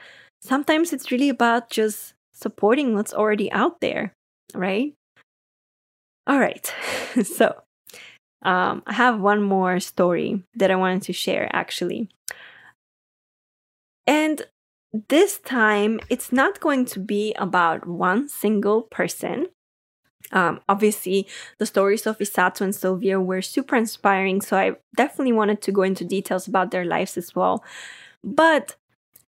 Sometimes 0.41 0.93
it's 0.93 1.11
really 1.11 1.29
about 1.29 1.71
just 1.71 2.15
supporting 2.33 2.95
what's 2.95 3.15
already 3.15 3.51
out 3.53 3.81
there, 3.81 4.13
right? 4.55 4.93
All 6.27 6.39
right. 6.39 6.73
so, 7.25 7.63
um, 8.43 8.83
I 8.87 8.93
have 8.93 9.21
one 9.21 9.43
more 9.43 9.81
story 9.81 10.43
that 10.55 10.71
I 10.71 10.77
wanted 10.77 11.03
to 11.03 11.13
share 11.13 11.49
actually. 11.53 12.09
And 14.07 14.43
this 15.09 15.39
time, 15.39 16.01
it's 16.09 16.33
not 16.33 16.61
going 16.61 16.85
to 16.87 17.01
be 17.01 17.35
about 17.35 17.87
one 17.87 18.29
single 18.29 18.83
person. 18.83 19.47
Um, 20.33 20.61
obviously, 20.69 21.27
the 21.59 21.67
stories 21.67 22.07
of 22.07 22.19
Isatou 22.19 22.63
and 22.63 22.75
Sylvia 22.75 23.21
were 23.21 23.43
super 23.43 23.77
inspiring, 23.77 24.41
so 24.41 24.57
I 24.57 24.77
definitely 24.97 25.33
wanted 25.33 25.63
to 25.63 25.73
go 25.73 25.83
into 25.83 26.05
details 26.05 26.49
about 26.49 26.71
their 26.71 26.85
lives 26.85 27.17
as 27.17 27.35
well. 27.35 27.63
But 28.25 28.77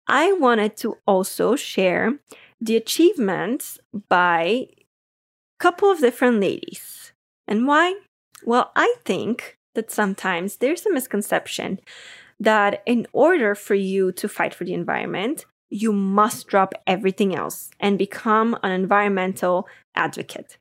I 0.07 0.33
wanted 0.33 0.77
to 0.77 0.97
also 1.05 1.55
share 1.55 2.19
the 2.61 2.77
achievements 2.77 3.79
by 4.07 4.41
a 4.41 4.67
couple 5.59 5.91
of 5.91 5.99
different 5.99 6.39
ladies. 6.39 7.11
And 7.47 7.67
why? 7.67 7.95
Well, 8.45 8.71
I 8.75 8.95
think 9.03 9.57
that 9.73 9.91
sometimes 9.91 10.57
there's 10.57 10.85
a 10.85 10.93
misconception 10.93 11.79
that 12.39 12.81
in 12.85 13.07
order 13.11 13.55
for 13.55 13.75
you 13.75 14.11
to 14.13 14.27
fight 14.27 14.53
for 14.53 14.63
the 14.63 14.73
environment, 14.73 15.45
you 15.75 15.91
must 15.91 16.47
drop 16.47 16.73
everything 16.87 17.35
else 17.35 17.69
and 17.79 17.97
become 17.97 18.57
an 18.63 18.71
environmental 18.71 19.67
advocate. 19.93 20.57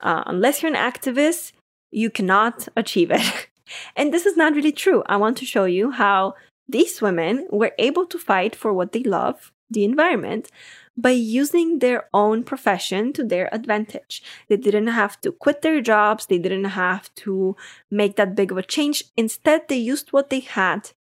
Uh, 0.00 0.22
unless 0.26 0.62
you're 0.62 0.74
an 0.74 0.92
activist, 0.92 1.52
you 1.90 2.08
cannot 2.10 2.68
achieve 2.74 3.10
it. 3.10 3.48
and 3.96 4.12
this 4.12 4.24
is 4.24 4.36
not 4.36 4.54
really 4.54 4.72
true. 4.72 5.02
I 5.06 5.16
want 5.16 5.36
to 5.38 5.46
show 5.46 5.64
you 5.64 5.90
how 5.90 6.34
these 6.66 7.02
women 7.02 7.46
were 7.50 7.72
able 7.78 8.06
to 8.06 8.18
fight 8.18 8.56
for 8.56 8.72
what 8.72 8.92
they 8.92 9.02
love, 9.02 9.52
the 9.70 9.84
environment, 9.84 10.50
by 10.96 11.10
using 11.10 11.80
their 11.80 12.08
own 12.14 12.42
profession 12.42 13.12
to 13.12 13.24
their 13.24 13.52
advantage. 13.52 14.22
They 14.48 14.56
didn't 14.56 14.86
have 14.86 15.20
to 15.22 15.32
quit 15.32 15.60
their 15.60 15.82
jobs, 15.82 16.26
they 16.26 16.38
didn't 16.38 16.64
have 16.64 17.14
to 17.16 17.56
make 17.90 18.16
that 18.16 18.34
big 18.34 18.50
of 18.50 18.58
a 18.58 18.62
change. 18.62 19.04
Instead, 19.16 19.68
they 19.68 19.76
used 19.76 20.12
what 20.12 20.30
they 20.30 20.40
had 20.40 20.92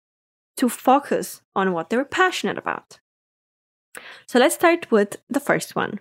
to 0.57 0.67
focus 0.67 1.41
on 1.55 1.71
what 1.71 1.89
they 1.89 1.97
were 1.97 2.05
passionate 2.05 2.57
about. 2.57 2.99
So 4.27 4.39
let's 4.39 4.55
start 4.55 4.91
with 4.91 5.17
the 5.29 5.39
first 5.39 5.75
one. 5.75 5.99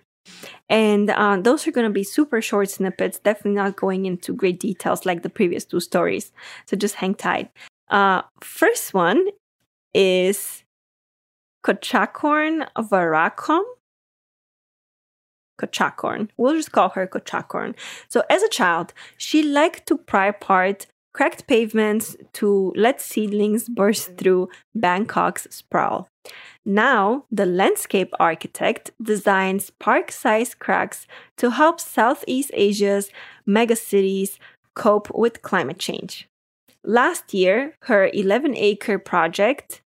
And 0.69 1.09
uh, 1.09 1.37
those 1.41 1.67
are 1.67 1.71
going 1.71 1.87
to 1.87 1.93
be 1.93 2.03
super 2.03 2.41
short 2.41 2.69
snippets, 2.69 3.19
definitely 3.19 3.61
not 3.61 3.75
going 3.75 4.05
into 4.05 4.33
great 4.33 4.59
details 4.59 5.05
like 5.05 5.21
the 5.21 5.29
previous 5.29 5.65
two 5.65 5.79
stories. 5.79 6.31
So 6.65 6.77
just 6.77 6.95
hang 6.95 7.15
tight. 7.15 7.51
Uh, 7.89 8.21
first 8.41 8.93
one 8.93 9.27
is 9.93 10.63
Kotchakorn 11.65 12.67
Voraakhom. 12.77 13.63
Kotchakorn. 15.61 16.29
We'll 16.37 16.55
just 16.55 16.71
call 16.71 16.89
her 16.89 17.07
Kotchakorn. 17.07 17.75
So, 18.09 18.23
as 18.29 18.41
a 18.41 18.49
child, 18.49 18.93
she 19.17 19.43
liked 19.43 19.85
to 19.87 19.97
pry 19.97 20.27
apart 20.27 20.87
cracked 21.13 21.45
pavements 21.45 22.17
to 22.33 22.73
let 22.75 22.99
seedlings 22.99 23.69
burst 23.69 24.17
through 24.17 24.49
Bangkok's 24.75 25.47
sprawl. 25.51 26.07
Now, 26.65 27.25
the 27.31 27.45
landscape 27.45 28.13
architect 28.19 28.91
designs 29.01 29.69
park 29.69 30.11
sized 30.11 30.59
cracks 30.59 31.07
to 31.37 31.51
help 31.51 31.79
Southeast 31.79 32.51
Asia's 32.53 33.09
megacities 33.47 34.37
cope 34.73 35.09
with 35.13 35.41
climate 35.41 35.79
change. 35.79 36.27
Last 36.83 37.33
year, 37.33 37.75
her 37.83 38.09
11 38.13 38.55
acre 38.55 38.99
project 38.99 39.81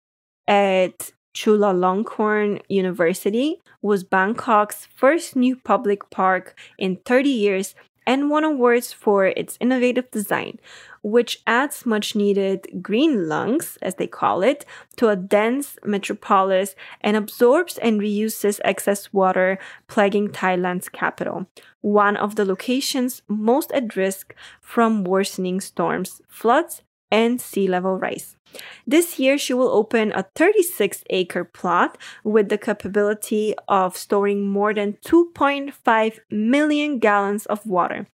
at 0.48 1.12
Chulalongkorn 1.36 2.62
University 2.68 3.62
was 3.82 4.04
Bangkok's 4.04 4.88
first 4.96 5.36
new 5.36 5.56
public 5.56 6.10
park 6.10 6.58
in 6.80 6.96
30 7.06 7.30
years 7.30 7.76
and 8.08 8.30
won 8.30 8.46
awards 8.46 8.94
for 8.94 9.26
its 9.26 9.58
innovative 9.60 10.10
design, 10.12 10.58
which 11.04 11.42
adds 11.46 11.86
much 11.86 12.16
needed 12.16 12.66
green 12.82 13.28
lungs, 13.28 13.78
as 13.82 13.96
they 13.96 14.08
call 14.08 14.42
it, 14.42 14.66
to 14.96 15.10
a 15.10 15.16
dense 15.18 15.78
metropolis 15.84 16.74
and 17.02 17.18
absorbs 17.18 17.78
and 17.78 18.00
reuses 18.00 18.62
excess 18.64 19.12
water 19.12 19.60
plaguing 19.88 20.30
Thailand's 20.30 20.88
capital, 20.88 21.48
one 21.82 22.16
of 22.16 22.36
the 22.36 22.46
locations 22.46 23.22
most 23.28 23.72
at 23.74 23.98
risk 23.98 24.34
from 24.62 25.04
worsening 25.04 25.60
storms, 25.60 26.22
floods, 26.30 26.84
and 27.12 27.42
sea 27.42 27.68
level 27.68 27.98
rise. 27.98 28.37
This 28.86 29.20
year, 29.20 29.38
she 29.38 29.54
will 29.54 29.70
open 29.70 30.12
a 30.14 30.28
36 30.36 31.04
acre 31.10 31.44
plot 31.44 31.98
with 32.24 32.50
the 32.50 32.58
capability 32.58 33.54
of 33.68 33.98
storing 33.98 34.48
more 34.48 34.74
than 34.74 34.94
2.5 35.06 36.20
million 36.32 37.00
gallons 37.00 37.46
of 37.48 37.66
water. 37.66 38.08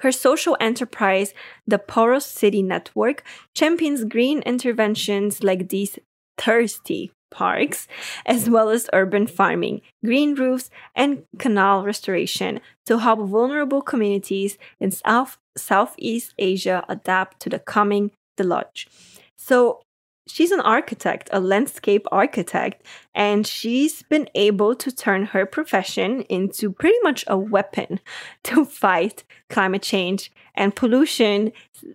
Her 0.00 0.12
social 0.12 0.56
enterprise, 0.60 1.34
the 1.66 1.78
Porous 1.78 2.26
City 2.26 2.62
Network, 2.62 3.24
champions 3.54 4.04
green 4.04 4.40
interventions 4.42 5.42
like 5.42 5.68
these 5.68 5.98
thirsty 6.38 7.12
parks, 7.30 7.88
as 8.24 8.48
well 8.48 8.68
as 8.68 8.88
urban 8.92 9.26
farming, 9.26 9.80
green 10.04 10.34
roofs, 10.34 10.70
and 10.94 11.24
canal 11.38 11.84
restoration 11.84 12.60
to 12.86 12.98
help 12.98 13.28
vulnerable 13.28 13.82
communities 13.82 14.56
in 14.78 14.90
South 14.90 15.38
Southeast 15.56 16.34
Asia 16.38 16.84
adapt 16.88 17.40
to 17.40 17.48
the 17.48 17.58
coming 17.58 18.10
deluge. 18.36 18.88
So 19.36 19.80
she's 20.26 20.50
an 20.50 20.60
architect, 20.60 21.28
a 21.32 21.40
landscape 21.40 22.06
architect, 22.10 22.86
and 23.14 23.46
she's 23.46 24.02
been 24.02 24.28
able 24.34 24.74
to 24.76 24.90
turn 24.90 25.26
her 25.26 25.46
profession 25.46 26.22
into 26.22 26.72
pretty 26.72 26.98
much 27.02 27.24
a 27.26 27.36
weapon 27.36 28.00
to 28.44 28.64
fight 28.64 29.24
climate 29.50 29.82
change 29.82 30.32
and 30.54 30.74
pollution, 30.74 31.52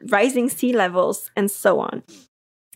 rising 0.08 0.50
sea 0.50 0.74
levels, 0.74 1.32
and 1.36 1.50
so 1.50 1.80
on. 1.80 2.04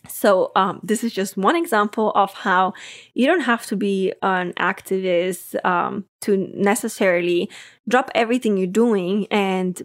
So, 0.06 0.52
um, 0.54 0.80
this 0.82 1.02
is 1.02 1.14
just 1.14 1.36
one 1.36 1.56
example 1.56 2.12
of 2.14 2.32
how 2.34 2.74
you 3.14 3.26
don't 3.26 3.40
have 3.40 3.64
to 3.66 3.76
be 3.76 4.12
an 4.22 4.52
activist 4.54 5.62
um, 5.64 6.04
to 6.22 6.36
necessarily 6.54 7.48
drop 7.88 8.10
everything 8.14 8.58
you're 8.58 8.66
doing 8.66 9.26
and 9.30 9.80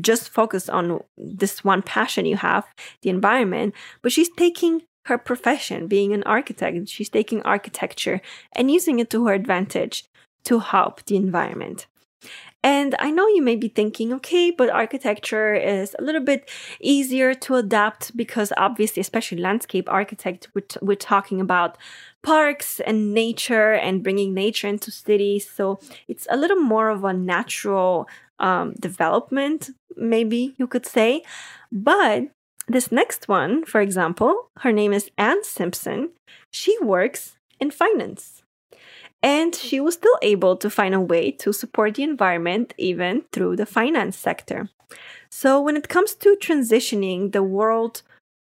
just 0.00 0.28
focus 0.28 0.68
on 0.68 1.00
this 1.16 1.64
one 1.64 1.82
passion 1.82 2.26
you 2.26 2.36
have, 2.36 2.66
the 3.02 3.10
environment. 3.10 3.74
But 4.02 4.12
she's 4.12 4.30
taking 4.30 4.82
her 5.06 5.18
profession, 5.18 5.88
being 5.88 6.12
an 6.12 6.22
architect, 6.24 6.88
she's 6.88 7.08
taking 7.08 7.42
architecture 7.42 8.20
and 8.52 8.70
using 8.70 8.98
it 8.98 9.10
to 9.10 9.26
her 9.26 9.32
advantage 9.32 10.04
to 10.44 10.58
help 10.58 11.04
the 11.04 11.16
environment. 11.16 11.86
And 12.64 12.96
I 12.98 13.12
know 13.12 13.28
you 13.28 13.40
may 13.40 13.54
be 13.54 13.68
thinking, 13.68 14.12
okay, 14.14 14.50
but 14.50 14.68
architecture 14.68 15.54
is 15.54 15.94
a 15.98 16.02
little 16.02 16.20
bit 16.20 16.50
easier 16.80 17.32
to 17.34 17.54
adapt 17.54 18.16
because 18.16 18.52
obviously, 18.56 19.00
especially 19.00 19.38
landscape 19.38 19.88
architect, 19.88 20.48
we're, 20.54 20.62
t- 20.62 20.80
we're 20.82 20.96
talking 20.96 21.40
about 21.40 21.78
parks 22.22 22.80
and 22.80 23.14
nature 23.14 23.74
and 23.74 24.02
bringing 24.02 24.34
nature 24.34 24.66
into 24.66 24.90
cities. 24.90 25.48
So 25.48 25.78
it's 26.08 26.26
a 26.30 26.36
little 26.36 26.56
more 26.56 26.88
of 26.88 27.04
a 27.04 27.12
natural 27.12 28.08
um, 28.40 28.74
development, 28.80 29.70
maybe 29.96 30.54
you 30.58 30.66
could 30.66 30.84
say. 30.84 31.22
But 31.70 32.24
this 32.66 32.90
next 32.90 33.28
one, 33.28 33.64
for 33.64 33.80
example, 33.80 34.50
her 34.58 34.72
name 34.72 34.92
is 34.92 35.10
Anne 35.16 35.44
Simpson. 35.44 36.10
She 36.50 36.76
works 36.82 37.36
in 37.60 37.70
finance. 37.70 38.37
And 39.22 39.54
she 39.54 39.80
was 39.80 39.94
still 39.94 40.16
able 40.22 40.56
to 40.56 40.70
find 40.70 40.94
a 40.94 41.00
way 41.00 41.30
to 41.32 41.52
support 41.52 41.94
the 41.94 42.04
environment 42.04 42.74
even 42.78 43.24
through 43.32 43.56
the 43.56 43.66
finance 43.66 44.16
sector. 44.16 44.68
So, 45.28 45.60
when 45.60 45.76
it 45.76 45.88
comes 45.88 46.14
to 46.16 46.36
transitioning 46.40 47.32
the 47.32 47.42
world 47.42 48.02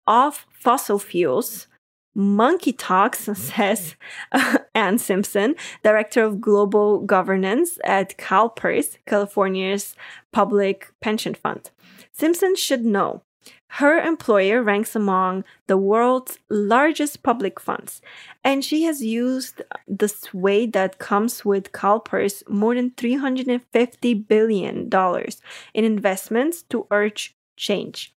off 0.06 0.46
fossil 0.50 0.98
fuels, 0.98 1.68
Monkey 2.14 2.72
Talks, 2.72 3.24
says 3.34 3.96
Anne 4.74 4.98
Simpson, 4.98 5.54
Director 5.82 6.22
of 6.24 6.40
Global 6.40 7.00
Governance 7.00 7.78
at 7.84 8.16
CalPERS, 8.18 8.98
California's 9.06 9.94
public 10.32 10.92
pension 11.00 11.34
fund. 11.34 11.70
Simpson 12.12 12.56
should 12.56 12.84
know 12.84 13.22
her 13.68 13.98
employer 13.98 14.62
ranks 14.62 14.94
among 14.94 15.44
the 15.66 15.76
world's 15.76 16.38
largest 16.48 17.22
public 17.22 17.58
funds, 17.58 18.00
and 18.44 18.64
she 18.64 18.84
has 18.84 19.02
used 19.02 19.62
the 19.88 20.08
sway 20.08 20.66
that 20.66 20.98
comes 20.98 21.44
with 21.44 21.72
CalPERS 21.72 22.48
more 22.48 22.74
than 22.74 22.90
$350 22.92 24.28
billion 24.28 24.90
in 25.74 25.84
investments 25.84 26.62
to 26.62 26.86
urge 26.90 27.34
change. 27.56 28.14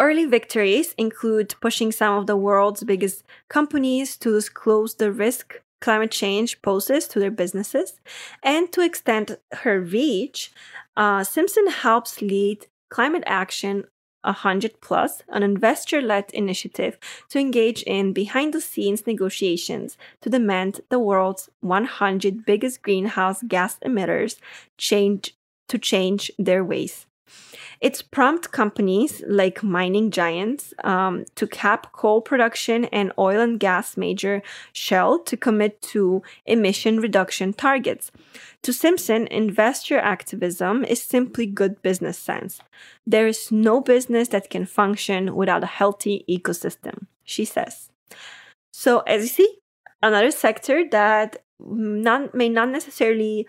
Early 0.00 0.24
victories 0.24 0.94
include 0.96 1.54
pushing 1.60 1.92
some 1.92 2.18
of 2.18 2.26
the 2.26 2.36
world's 2.36 2.84
biggest 2.84 3.24
companies 3.48 4.16
to 4.18 4.32
disclose 4.32 4.94
the 4.94 5.12
risk 5.12 5.60
climate 5.80 6.10
change 6.10 6.60
poses 6.62 7.06
to 7.08 7.20
their 7.20 7.30
businesses 7.30 8.00
and 8.42 8.72
to 8.72 8.80
extend 8.80 9.38
her 9.52 9.80
reach. 9.80 10.50
Uh, 10.96 11.22
Simpson 11.22 11.68
helps 11.68 12.20
lead 12.20 12.66
climate 12.90 13.22
action 13.26 13.84
100 14.22 14.80
Plus, 14.80 15.22
an 15.28 15.42
investor 15.42 16.00
led 16.00 16.30
initiative 16.32 16.98
to 17.28 17.38
engage 17.38 17.82
in 17.82 18.12
behind 18.12 18.52
the 18.52 18.60
scenes 18.60 19.06
negotiations 19.06 19.96
to 20.20 20.30
demand 20.30 20.80
the 20.88 20.98
world's 20.98 21.48
100 21.60 22.44
biggest 22.44 22.82
greenhouse 22.82 23.42
gas 23.42 23.78
emitters 23.84 24.36
change 24.76 25.34
to 25.68 25.78
change 25.78 26.30
their 26.38 26.64
ways. 26.64 27.07
It's 27.80 28.02
prompt 28.02 28.50
companies 28.50 29.22
like 29.26 29.62
mining 29.62 30.10
giants 30.10 30.74
um, 30.84 31.24
to 31.36 31.46
cap 31.46 31.92
coal 31.92 32.20
production 32.20 32.86
and 32.86 33.12
oil 33.18 33.40
and 33.40 33.60
gas 33.60 33.96
major 33.96 34.42
Shell 34.72 35.20
to 35.24 35.36
commit 35.36 35.80
to 35.82 36.22
emission 36.46 37.00
reduction 37.00 37.52
targets. 37.52 38.10
To 38.62 38.72
Simpson, 38.72 39.26
investor 39.28 39.98
activism 39.98 40.84
is 40.84 41.02
simply 41.02 41.46
good 41.46 41.80
business 41.82 42.18
sense. 42.18 42.60
There 43.06 43.26
is 43.26 43.52
no 43.52 43.80
business 43.80 44.28
that 44.28 44.50
can 44.50 44.66
function 44.66 45.34
without 45.34 45.62
a 45.62 45.66
healthy 45.66 46.24
ecosystem, 46.28 47.06
she 47.24 47.44
says. 47.44 47.90
So, 48.72 49.00
as 49.00 49.22
you 49.22 49.28
see, 49.28 49.58
another 50.02 50.30
sector 50.30 50.84
that 50.90 51.42
not, 51.60 52.34
may 52.34 52.48
not 52.48 52.68
necessarily 52.70 53.48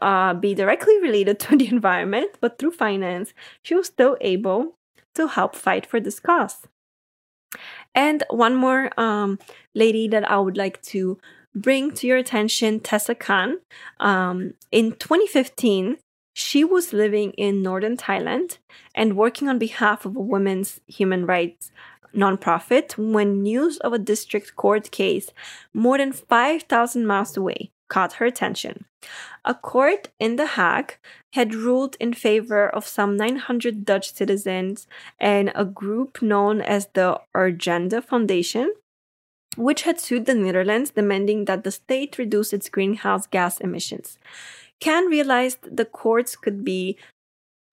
uh, 0.00 0.34
be 0.34 0.54
directly 0.54 1.00
related 1.00 1.38
to 1.40 1.56
the 1.56 1.68
environment, 1.68 2.36
but 2.40 2.58
through 2.58 2.72
finance, 2.72 3.32
she 3.62 3.74
was 3.74 3.86
still 3.86 4.16
able 4.20 4.76
to 5.14 5.28
help 5.28 5.54
fight 5.54 5.86
for 5.86 6.00
this 6.00 6.20
cause. 6.20 6.66
And 7.94 8.24
one 8.30 8.56
more 8.56 8.90
um, 8.98 9.38
lady 9.74 10.08
that 10.08 10.28
I 10.28 10.38
would 10.38 10.56
like 10.56 10.82
to 10.82 11.18
bring 11.54 11.92
to 11.92 12.06
your 12.06 12.16
attention, 12.16 12.80
Tessa 12.80 13.14
Khan. 13.14 13.60
Um, 14.00 14.54
in 14.72 14.92
2015, 14.92 15.98
she 16.32 16.64
was 16.64 16.92
living 16.92 17.30
in 17.32 17.62
northern 17.62 17.96
Thailand 17.96 18.58
and 18.94 19.16
working 19.16 19.48
on 19.48 19.58
behalf 19.58 20.04
of 20.04 20.16
a 20.16 20.20
women's 20.20 20.80
human 20.88 21.26
rights 21.26 21.70
nonprofit 22.14 22.96
when 22.96 23.42
news 23.42 23.78
of 23.78 23.92
a 23.92 23.98
district 23.98 24.56
court 24.56 24.90
case 24.90 25.30
more 25.72 25.98
than 25.98 26.12
5,000 26.12 27.06
miles 27.06 27.36
away 27.36 27.70
caught 27.88 28.14
her 28.14 28.26
attention. 28.26 28.86
A 29.44 29.54
court 29.54 30.08
in 30.18 30.36
The 30.36 30.46
Hague 30.46 30.96
had 31.34 31.54
ruled 31.54 31.96
in 32.00 32.14
favor 32.14 32.68
of 32.68 32.86
some 32.86 33.16
900 33.16 33.84
Dutch 33.84 34.12
citizens 34.14 34.86
and 35.20 35.52
a 35.54 35.64
group 35.64 36.22
known 36.22 36.60
as 36.62 36.88
the 36.94 37.20
Urgenda 37.36 38.02
Foundation, 38.02 38.72
which 39.56 39.82
had 39.82 40.00
sued 40.00 40.26
the 40.26 40.34
Netherlands 40.34 40.92
demanding 40.92 41.44
that 41.44 41.64
the 41.64 41.70
state 41.70 42.18
reduce 42.18 42.52
its 42.52 42.68
greenhouse 42.68 43.26
gas 43.26 43.60
emissions. 43.60 44.18
Khan 44.82 45.06
realized 45.06 45.76
the 45.76 45.84
courts 45.84 46.36
could 46.36 46.64
be 46.64 46.96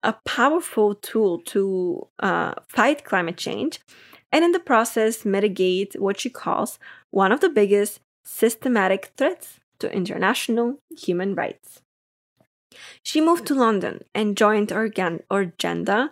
a 0.02 0.14
powerful 0.24 0.94
tool 0.94 1.38
to 1.38 2.08
uh, 2.18 2.54
fight 2.68 3.04
climate 3.04 3.36
change 3.36 3.80
and 4.32 4.44
in 4.44 4.52
the 4.52 4.58
process 4.58 5.24
mitigate 5.24 6.00
what 6.00 6.18
she 6.18 6.30
calls 6.30 6.78
one 7.10 7.30
of 7.30 7.40
the 7.40 7.50
biggest 7.50 8.00
systematic 8.24 9.12
threats 9.16 9.60
to 9.78 9.92
international 9.94 10.78
human 10.96 11.34
rights. 11.34 11.82
She 13.02 13.20
moved 13.20 13.46
to 13.46 13.54
London 13.54 14.02
and 14.14 14.36
joined 14.36 14.68
Urgenda, 14.68 16.10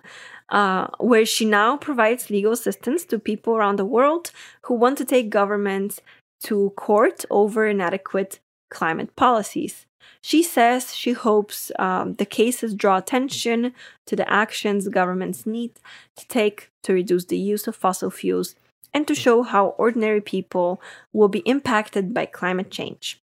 uh, 0.51 0.89
where 0.99 1.25
she 1.25 1.45
now 1.45 1.77
provides 1.77 2.31
legal 2.31 2.53
assistance 2.53 3.05
to 3.07 3.19
people 3.19 3.57
around 3.57 3.77
the 3.77 3.85
world 3.85 4.31
who 4.63 4.75
want 4.75 4.99
to 4.99 5.05
take 5.05 5.31
governments 5.31 6.01
to 6.43 6.71
court 6.77 7.25
over 7.31 7.67
inadequate 7.67 8.41
climate 8.71 9.15
policies. 9.17 9.87
She 10.21 10.43
says 10.43 10.95
she 10.95 11.13
hopes 11.13 11.73
um, 11.79 12.15
the 12.15 12.27
cases 12.27 12.75
draw 12.75 12.99
attention 12.99 13.75
to 14.07 14.17
the 14.17 14.31
actions 14.31 14.89
governments 14.89 15.47
need 15.47 15.79
to 16.17 16.27
take 16.29 16.71
to 16.83 16.93
reduce 16.93 17.27
the 17.27 17.39
use 17.39 17.67
of 17.67 17.77
fossil 17.77 18.11
fuels 18.11 18.55
and 18.93 19.07
to 19.07 19.15
show 19.15 19.43
how 19.43 19.69
ordinary 19.79 20.21
people 20.21 20.81
will 21.13 21.29
be 21.29 21.41
impacted 21.41 22.13
by 22.13 22.27
climate 22.27 22.71
change. 22.71 23.21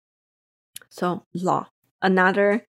So, 0.90 1.24
law, 1.32 1.68
another 2.02 2.64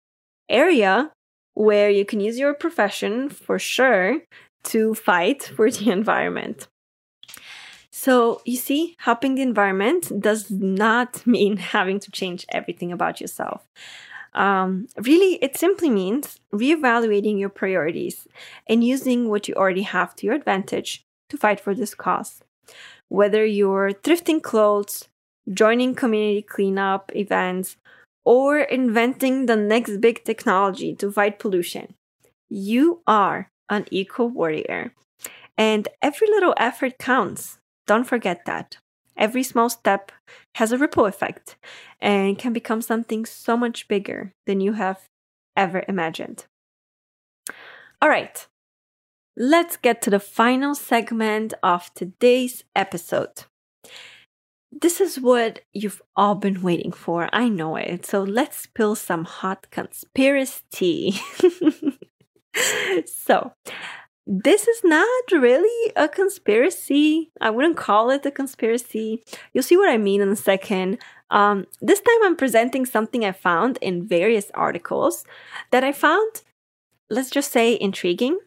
area 0.49 1.11
where 1.53 1.89
you 1.89 2.05
can 2.05 2.19
use 2.19 2.37
your 2.37 2.53
profession 2.53 3.29
for 3.29 3.59
sure 3.59 4.21
to 4.65 4.93
fight 4.93 5.43
for 5.43 5.69
the 5.69 5.91
environment. 5.99 6.67
So, 8.05 8.43
you 8.45 8.57
see, 8.57 8.95
helping 8.99 9.33
the 9.33 9.41
environment 9.41 10.21
does 10.21 10.51
not 10.51 11.25
mean 11.35 11.57
having 11.57 11.99
to 12.01 12.11
change 12.11 12.45
everything 12.49 12.91
about 12.91 13.19
yourself. 13.19 13.63
Um, 14.35 14.87
really, 14.95 15.39
it 15.41 15.57
simply 15.57 15.89
means 15.89 16.39
reevaluating 16.53 17.39
your 17.39 17.49
priorities 17.49 18.27
and 18.69 18.83
using 18.83 19.27
what 19.27 19.47
you 19.47 19.55
already 19.55 19.81
have 19.81 20.15
to 20.17 20.27
your 20.27 20.35
advantage 20.35 21.03
to 21.29 21.37
fight 21.37 21.59
for 21.59 21.73
this 21.73 21.95
cause. 21.95 22.43
Whether 23.09 23.43
you're 23.43 23.89
thrifting 24.03 24.39
clothes, 24.39 25.07
joining 25.51 25.95
community 25.95 26.43
cleanup 26.43 27.11
events, 27.15 27.77
or 28.23 28.59
inventing 28.59 29.47
the 29.47 29.55
next 29.55 29.97
big 29.97 30.23
technology 30.23 30.93
to 30.97 31.11
fight 31.11 31.39
pollution. 31.39 31.95
You 32.49 33.01
are 33.07 33.49
an 33.67 33.85
eco 33.89 34.25
warrior. 34.25 34.93
And 35.57 35.87
every 36.03 36.27
little 36.27 36.53
effort 36.57 36.99
counts. 36.99 37.57
Don't 37.87 38.05
forget 38.05 38.45
that. 38.45 38.77
Every 39.17 39.43
small 39.43 39.69
step 39.69 40.11
has 40.55 40.71
a 40.71 40.77
ripple 40.77 41.05
effect 41.05 41.55
and 42.01 42.37
can 42.37 42.51
become 42.51 42.81
something 42.81 43.25
so 43.25 43.55
much 43.55 43.87
bigger 43.87 44.33
than 44.45 44.59
you 44.59 44.73
have 44.73 45.07
ever 45.55 45.83
imagined. 45.87 46.45
All 48.01 48.09
right, 48.09 48.45
let's 49.37 49.77
get 49.77 50.01
to 50.03 50.09
the 50.09 50.19
final 50.19 50.75
segment 50.75 51.53
of 51.63 51.93
today's 51.93 52.63
episode. 52.75 53.45
This 54.71 54.99
is 54.99 55.21
what 55.21 55.61
you've 55.71 56.01
all 56.17 56.35
been 56.35 56.61
waiting 56.61 56.91
for. 56.91 57.29
I 57.31 57.47
know 57.47 57.77
it. 57.77 58.05
So 58.05 58.23
let's 58.23 58.57
spill 58.57 58.95
some 58.95 59.23
hot 59.23 59.67
conspiracy. 59.71 60.63
Tea. 60.71 61.19
So, 63.05 63.51
this 64.27 64.67
is 64.67 64.81
not 64.83 65.23
really 65.31 65.91
a 65.95 66.07
conspiracy. 66.07 67.31
I 67.39 67.51
wouldn't 67.51 67.77
call 67.77 68.09
it 68.09 68.25
a 68.25 68.31
conspiracy. 68.31 69.23
You'll 69.53 69.63
see 69.63 69.77
what 69.77 69.89
I 69.89 69.97
mean 69.97 70.21
in 70.21 70.29
a 70.29 70.35
second. 70.35 70.97
Um, 71.29 71.65
this 71.81 71.99
time 71.99 72.23
I'm 72.23 72.35
presenting 72.35 72.85
something 72.85 73.23
I 73.23 73.31
found 73.31 73.77
in 73.81 74.07
various 74.07 74.51
articles 74.55 75.25
that 75.71 75.83
I 75.83 75.91
found, 75.91 76.41
let's 77.09 77.29
just 77.29 77.51
say, 77.51 77.77
intriguing 77.79 78.39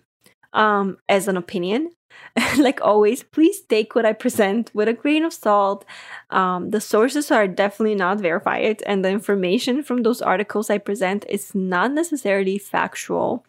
um, 0.52 0.98
as 1.08 1.28
an 1.28 1.36
opinion. 1.36 1.90
like 2.58 2.80
always, 2.82 3.22
please 3.22 3.60
take 3.60 3.94
what 3.94 4.06
I 4.06 4.12
present 4.12 4.70
with 4.74 4.88
a 4.88 4.92
grain 4.92 5.24
of 5.24 5.32
salt. 5.32 5.84
Um, 6.30 6.70
the 6.70 6.80
sources 6.80 7.30
are 7.30 7.48
definitely 7.48 7.94
not 7.94 8.20
verified, 8.20 8.82
and 8.86 9.04
the 9.04 9.10
information 9.10 9.82
from 9.82 10.02
those 10.02 10.22
articles 10.22 10.70
I 10.70 10.78
present 10.78 11.24
is 11.28 11.54
not 11.54 11.92
necessarily 11.92 12.58
factual. 12.58 13.44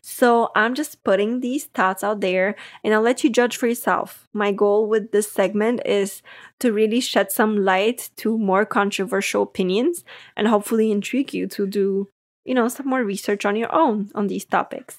So 0.00 0.50
I'm 0.54 0.74
just 0.74 1.02
putting 1.04 1.40
these 1.40 1.64
thoughts 1.66 2.04
out 2.04 2.20
there, 2.20 2.54
and 2.84 2.94
I'll 2.94 3.02
let 3.02 3.24
you 3.24 3.30
judge 3.30 3.56
for 3.56 3.66
yourself. 3.66 4.28
My 4.32 4.52
goal 4.52 4.86
with 4.86 5.12
this 5.12 5.30
segment 5.30 5.82
is 5.84 6.22
to 6.60 6.72
really 6.72 7.00
shed 7.00 7.32
some 7.32 7.64
light 7.64 8.10
to 8.16 8.38
more 8.38 8.64
controversial 8.64 9.42
opinions 9.42 10.04
and 10.36 10.48
hopefully 10.48 10.92
intrigue 10.92 11.34
you 11.34 11.46
to 11.48 11.66
do, 11.66 12.08
you 12.44 12.54
know, 12.54 12.68
some 12.68 12.88
more 12.88 13.04
research 13.04 13.44
on 13.44 13.56
your 13.56 13.74
own 13.74 14.10
on 14.14 14.28
these 14.28 14.44
topics. 14.44 14.98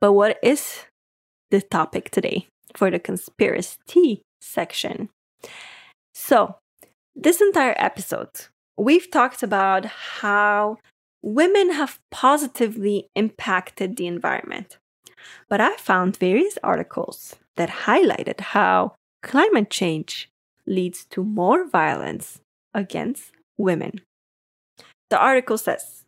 But 0.00 0.12
what 0.14 0.38
is 0.42 0.84
the 1.50 1.60
topic 1.60 2.10
today 2.10 2.46
for 2.74 2.90
the 2.90 2.98
conspiracy 2.98 4.22
section. 4.40 5.08
So, 6.14 6.56
this 7.14 7.40
entire 7.40 7.74
episode, 7.76 8.46
we've 8.76 9.10
talked 9.10 9.42
about 9.42 9.84
how 9.84 10.78
women 11.22 11.72
have 11.72 11.98
positively 12.10 13.08
impacted 13.14 13.96
the 13.96 14.06
environment. 14.06 14.78
But 15.48 15.60
I 15.60 15.76
found 15.76 16.16
various 16.16 16.58
articles 16.62 17.36
that 17.56 17.84
highlighted 17.86 18.40
how 18.40 18.94
climate 19.22 19.70
change 19.70 20.30
leads 20.66 21.04
to 21.06 21.22
more 21.24 21.68
violence 21.68 22.40
against 22.72 23.32
women. 23.58 24.00
The 25.10 25.18
article 25.18 25.58
says 25.58 26.04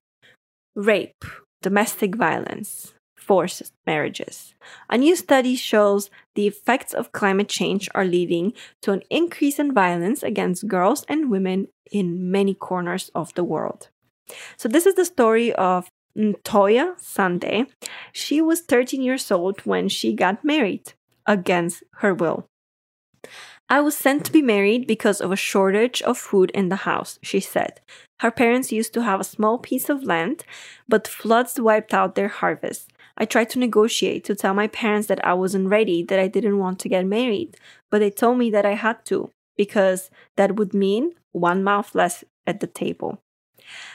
rape, 0.74 1.24
domestic 1.60 2.14
violence, 2.14 2.94
forced 3.22 3.72
marriages. 3.86 4.54
A 4.90 4.98
new 4.98 5.16
study 5.16 5.54
shows 5.56 6.10
the 6.34 6.46
effects 6.46 6.92
of 6.92 7.12
climate 7.12 7.48
change 7.48 7.88
are 7.94 8.04
leading 8.04 8.52
to 8.82 8.92
an 8.92 9.02
increase 9.10 9.58
in 9.58 9.72
violence 9.72 10.22
against 10.22 10.68
girls 10.68 11.04
and 11.08 11.30
women 11.30 11.68
in 11.90 12.30
many 12.30 12.54
corners 12.54 13.10
of 13.14 13.32
the 13.34 13.44
world. 13.44 13.88
So, 14.56 14.68
this 14.68 14.86
is 14.86 14.94
the 14.94 15.04
story 15.04 15.52
of 15.54 15.88
Ntoya 16.16 16.98
Sande. 17.00 17.66
She 18.12 18.40
was 18.40 18.60
13 18.60 19.02
years 19.02 19.30
old 19.30 19.60
when 19.60 19.88
she 19.88 20.12
got 20.14 20.44
married 20.44 20.92
against 21.26 21.84
her 22.02 22.14
will. 22.14 22.46
I 23.68 23.80
was 23.80 23.96
sent 23.96 24.26
to 24.26 24.32
be 24.32 24.42
married 24.42 24.86
because 24.86 25.20
of 25.20 25.32
a 25.32 25.36
shortage 25.36 26.02
of 26.02 26.18
food 26.18 26.50
in 26.50 26.68
the 26.68 26.84
house, 26.84 27.18
she 27.22 27.40
said. 27.40 27.80
Her 28.20 28.30
parents 28.30 28.70
used 28.70 28.92
to 28.94 29.02
have 29.02 29.18
a 29.18 29.24
small 29.24 29.58
piece 29.58 29.88
of 29.88 30.04
land, 30.04 30.44
but 30.88 31.08
floods 31.08 31.58
wiped 31.58 31.94
out 31.94 32.14
their 32.14 32.28
harvest. 32.28 32.91
I 33.22 33.24
tried 33.24 33.50
to 33.50 33.60
negotiate 33.60 34.24
to 34.24 34.34
tell 34.34 34.52
my 34.52 34.66
parents 34.66 35.06
that 35.06 35.24
I 35.24 35.34
wasn't 35.34 35.68
ready, 35.68 36.02
that 36.02 36.18
I 36.18 36.26
didn't 36.26 36.58
want 36.58 36.80
to 36.80 36.88
get 36.88 37.06
married, 37.06 37.56
but 37.88 38.00
they 38.00 38.10
told 38.10 38.36
me 38.36 38.50
that 38.50 38.66
I 38.66 38.74
had 38.74 39.04
to 39.04 39.30
because 39.56 40.10
that 40.34 40.56
would 40.56 40.74
mean 40.74 41.12
one 41.30 41.62
mouth 41.62 41.94
less 41.94 42.24
at 42.48 42.58
the 42.58 42.66
table. 42.66 43.22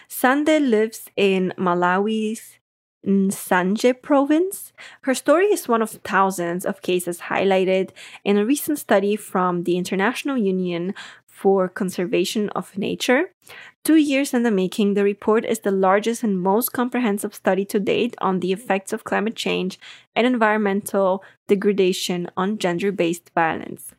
Sande 0.08 0.70
lives 0.70 1.10
in 1.18 1.54
Malawi's 1.58 2.60
Nsanje 3.06 4.02
province. 4.02 4.72
Her 5.02 5.14
story 5.14 5.48
is 5.48 5.68
one 5.68 5.82
of 5.82 5.90
thousands 5.90 6.66
of 6.66 6.82
cases 6.82 7.28
highlighted 7.28 7.90
in 8.24 8.38
a 8.38 8.46
recent 8.46 8.80
study 8.80 9.18
from 9.18 9.64
the 9.64 9.76
International 9.76 10.38
Union 10.38 10.96
for 11.26 11.68
Conservation 11.68 12.48
of 12.52 12.78
Nature. 12.78 13.32
Two 13.88 13.96
years 13.96 14.34
in 14.34 14.44
the 14.44 14.52
making, 14.52 14.96
the 14.96 15.04
report 15.06 15.46
is 15.46 15.60
the 15.60 15.72
largest 15.72 16.22
and 16.22 16.42
most 16.42 16.74
comprehensive 16.74 17.34
study 17.34 17.64
to 17.64 17.80
date 17.80 18.16
on 18.20 18.42
the 18.42 18.52
effects 18.52 18.92
of 18.92 19.06
climate 19.06 19.38
change 19.38 19.80
and 20.14 20.28
environmental 20.28 21.24
degradation 21.48 22.30
on 22.36 22.58
gender 22.58 22.92
based 22.92 23.32
violence. 23.34 23.94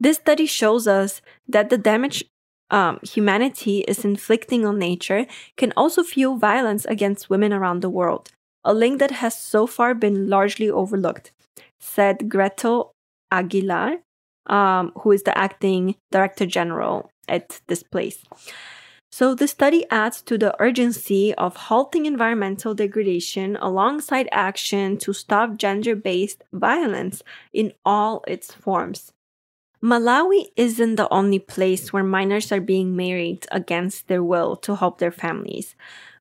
This 0.00 0.16
study 0.16 0.46
shows 0.46 0.88
us 0.88 1.20
that 1.46 1.68
the 1.68 1.76
damage 1.76 2.24
um, 2.70 2.98
humanity 3.02 3.80
is 3.80 4.06
inflicting 4.06 4.64
on 4.64 4.78
nature 4.78 5.26
can 5.58 5.74
also 5.76 6.02
fuel 6.02 6.38
violence 6.38 6.86
against 6.86 7.28
women 7.28 7.52
around 7.52 7.82
the 7.82 7.90
world, 7.90 8.30
a 8.64 8.72
link 8.72 9.00
that 9.00 9.10
has 9.10 9.38
so 9.38 9.66
far 9.66 9.94
been 9.94 10.30
largely 10.30 10.70
overlooked, 10.70 11.30
said 11.78 12.30
Grethel 12.30 12.94
Aguilar, 13.30 13.98
um, 14.46 14.92
who 15.02 15.12
is 15.12 15.24
the 15.24 15.36
acting 15.36 15.96
director 16.10 16.46
general 16.46 17.11
at 17.28 17.60
this 17.66 17.82
place. 17.82 18.24
So, 19.10 19.34
the 19.34 19.46
study 19.46 19.84
adds 19.90 20.22
to 20.22 20.38
the 20.38 20.54
urgency 20.58 21.34
of 21.34 21.56
halting 21.68 22.06
environmental 22.06 22.74
degradation 22.74 23.56
alongside 23.60 24.28
action 24.32 24.96
to 24.98 25.12
stop 25.12 25.58
gender 25.58 25.94
based 25.94 26.44
violence 26.52 27.22
in 27.52 27.74
all 27.84 28.24
its 28.26 28.54
forms. 28.54 29.12
Malawi 29.82 30.46
isn't 30.56 30.94
the 30.94 31.12
only 31.12 31.40
place 31.40 31.92
where 31.92 32.04
minors 32.04 32.52
are 32.52 32.60
being 32.60 32.96
married 32.96 33.46
against 33.50 34.08
their 34.08 34.22
will 34.22 34.56
to 34.56 34.76
help 34.76 34.98
their 34.98 35.10
families 35.10 35.74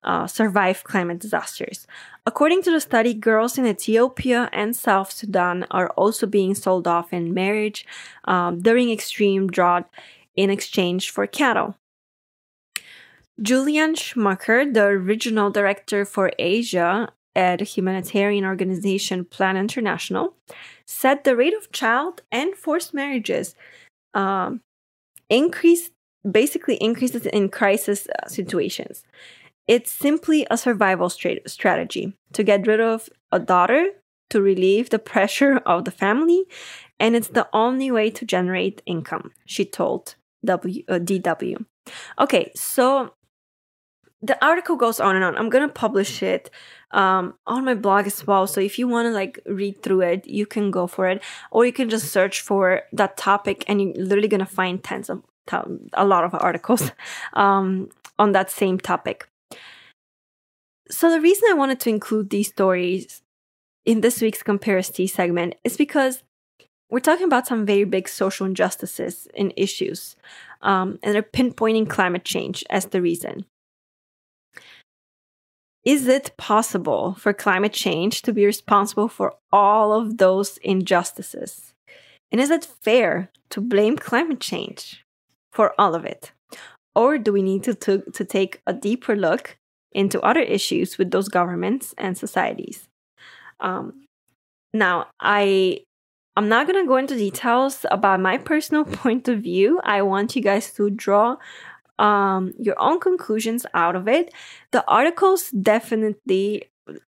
uh, 0.04 0.28
survive 0.28 0.84
climate 0.84 1.20
disasters. 1.20 1.88
According 2.26 2.64
to 2.64 2.72
the 2.72 2.80
study, 2.80 3.14
girls 3.14 3.58
in 3.58 3.66
Ethiopia 3.66 4.50
and 4.52 4.76
South 4.76 5.12
Sudan 5.12 5.66
are 5.72 5.90
also 5.90 6.26
being 6.26 6.56
sold 6.56 6.88
off 6.88 7.14
in 7.14 7.34
marriage 7.34 7.86
um, 8.26 8.60
during 8.60 8.92
extreme 8.92 9.48
drought 9.48 9.90
in 10.36 10.50
exchange 10.50 11.10
for 11.10 11.28
cattle. 11.28 11.76
Julian 13.42 13.96
Schmucker, 13.96 14.72
the 14.72 14.98
regional 14.98 15.50
director 15.50 16.06
for 16.06 16.32
Asia 16.38 17.10
at 17.36 17.62
humanitarian 17.62 18.46
organization 18.46 19.26
Plan 19.26 19.58
International, 19.58 20.36
said 20.86 21.24
the 21.24 21.36
rate 21.36 21.54
of 21.54 21.72
child 21.72 22.22
and 22.32 22.56
forced 22.56 22.94
marriages 22.94 23.56
um, 24.14 24.62
increased 25.30 25.92
basically 26.30 26.76
increases 26.76 27.26
in 27.26 27.50
crisis 27.50 28.08
uh, 28.08 28.28
situations. 28.28 29.04
It's 29.68 29.92
simply 29.92 30.46
a 30.52 30.58
survival 30.58 31.10
stra- 31.10 31.48
strategy 31.48 32.14
to 32.34 32.44
get 32.44 32.68
rid 32.68 32.80
of 32.80 33.10
a 33.32 33.40
daughter 33.40 33.88
to 34.30 34.42
relieve 34.42 34.90
the 34.90 35.00
pressure 35.00 35.58
of 35.66 35.86
the 35.86 35.92
family, 35.92 36.44
and 37.00 37.16
it's 37.16 37.30
the 37.30 37.48
only 37.54 37.90
way 37.90 38.10
to 38.12 38.26
generate 38.26 38.82
income, 38.86 39.32
she 39.46 39.66
told 39.66 40.16
w, 40.46 40.84
uh, 40.88 41.00
DW. 41.00 41.66
Okay, 42.20 42.52
so 42.56 43.14
the 44.22 44.44
article 44.46 44.76
goes 44.76 45.00
on 45.00 45.16
and 45.16 45.26
on. 45.26 45.38
I'm 45.38 45.50
gonna 45.50 45.70
publish 45.70 46.22
it 46.22 46.50
um, 46.92 47.34
on 47.48 47.66
my 47.66 47.74
blog 47.74 48.06
as 48.06 48.26
well. 48.26 48.48
So 48.48 48.62
if 48.62 48.78
you 48.78 48.88
want 48.88 49.08
to 49.08 49.12
like 49.12 49.40
read 49.46 49.82
through 49.82 50.02
it, 50.02 50.28
you 50.28 50.46
can 50.46 50.72
go 50.72 50.88
for 50.88 51.08
it, 51.08 51.24
or 51.52 51.66
you 51.66 51.74
can 51.74 51.90
just 51.90 52.12
search 52.12 52.42
for 52.42 52.84
that 52.94 53.18
topic, 53.18 53.64
and 53.68 53.82
you're 53.82 54.06
literally 54.06 54.28
gonna 54.28 54.46
find 54.46 54.84
tens 54.84 55.10
of 55.10 55.24
a 55.94 56.06
lot 56.06 56.24
of 56.24 56.36
articles 56.36 56.92
um, 57.34 57.90
on 58.20 58.32
that 58.32 58.52
same 58.52 58.80
topic. 58.80 59.28
So 60.90 61.10
the 61.10 61.22
reason 61.22 61.50
I 61.50 61.54
wanted 61.54 61.80
to 61.82 61.90
include 61.90 62.30
these 62.30 62.50
stories 62.50 63.22
in 63.86 64.02
this 64.02 64.22
week's 64.22 64.44
comparison 64.44 65.08
segment 65.08 65.56
is 65.64 65.78
because 65.78 66.24
we're 66.92 67.00
talking 67.00 67.26
about 67.26 67.48
some 67.48 67.66
very 67.66 67.86
big 67.86 68.08
social 68.10 68.46
injustices 68.46 69.28
and 69.36 69.54
issues, 69.56 70.16
um, 70.62 71.00
and 71.02 71.16
they're 71.16 71.24
pinpointing 71.24 71.90
climate 71.90 72.26
change 72.26 72.64
as 72.70 72.86
the 72.88 73.02
reason. 73.02 73.46
Is 75.84 76.08
it 76.08 76.36
possible 76.38 77.16
for 77.16 77.34
climate 77.34 77.74
change 77.74 78.22
to 78.24 78.34
be 78.34 78.46
responsible 78.46 79.08
for 79.08 79.34
all 79.52 79.94
of 79.94 80.18
those 80.18 80.58
injustices? 80.58 81.74
And 82.32 82.40
is 82.40 82.52
it 82.52 82.66
fair 82.66 83.32
to 83.50 83.62
blame 83.62 83.98
climate 83.98 84.40
change 84.40 85.04
for 85.52 85.74
all 85.80 85.96
of 85.96 86.06
it? 86.06 86.34
Or 86.94 87.18
do 87.18 87.34
we 87.34 87.42
need 87.42 87.64
to, 87.64 87.74
to, 87.74 88.04
to 88.12 88.26
take 88.26 88.62
a 88.68 88.74
deeper 88.74 89.16
look 89.16 89.58
into 89.92 90.22
other 90.22 90.42
issues 90.42 90.98
with 90.98 91.10
those 91.10 91.30
governments 91.30 91.96
and 91.98 92.18
societies? 92.18 92.88
Um, 93.60 94.06
now, 94.74 95.08
I 95.20 95.84
I'm 96.38 96.48
not 96.48 96.68
going 96.68 96.82
to 96.84 96.88
go 96.88 96.98
into 96.98 97.18
details 97.18 97.86
about 97.92 98.20
my 98.20 98.38
personal 98.38 98.86
point 99.02 99.28
of 99.28 99.42
view. 99.42 99.80
I 99.84 100.02
want 100.02 100.36
you 100.36 100.42
guys 100.42 100.72
to 100.74 100.90
draw 100.90 101.38
um, 102.00 102.54
your 102.58 102.76
own 102.80 103.00
conclusions 103.00 103.66
out 103.74 103.96
of 103.96 104.08
it. 104.08 104.34
The 104.72 104.84
articles 104.88 105.52
definitely, 105.52 106.64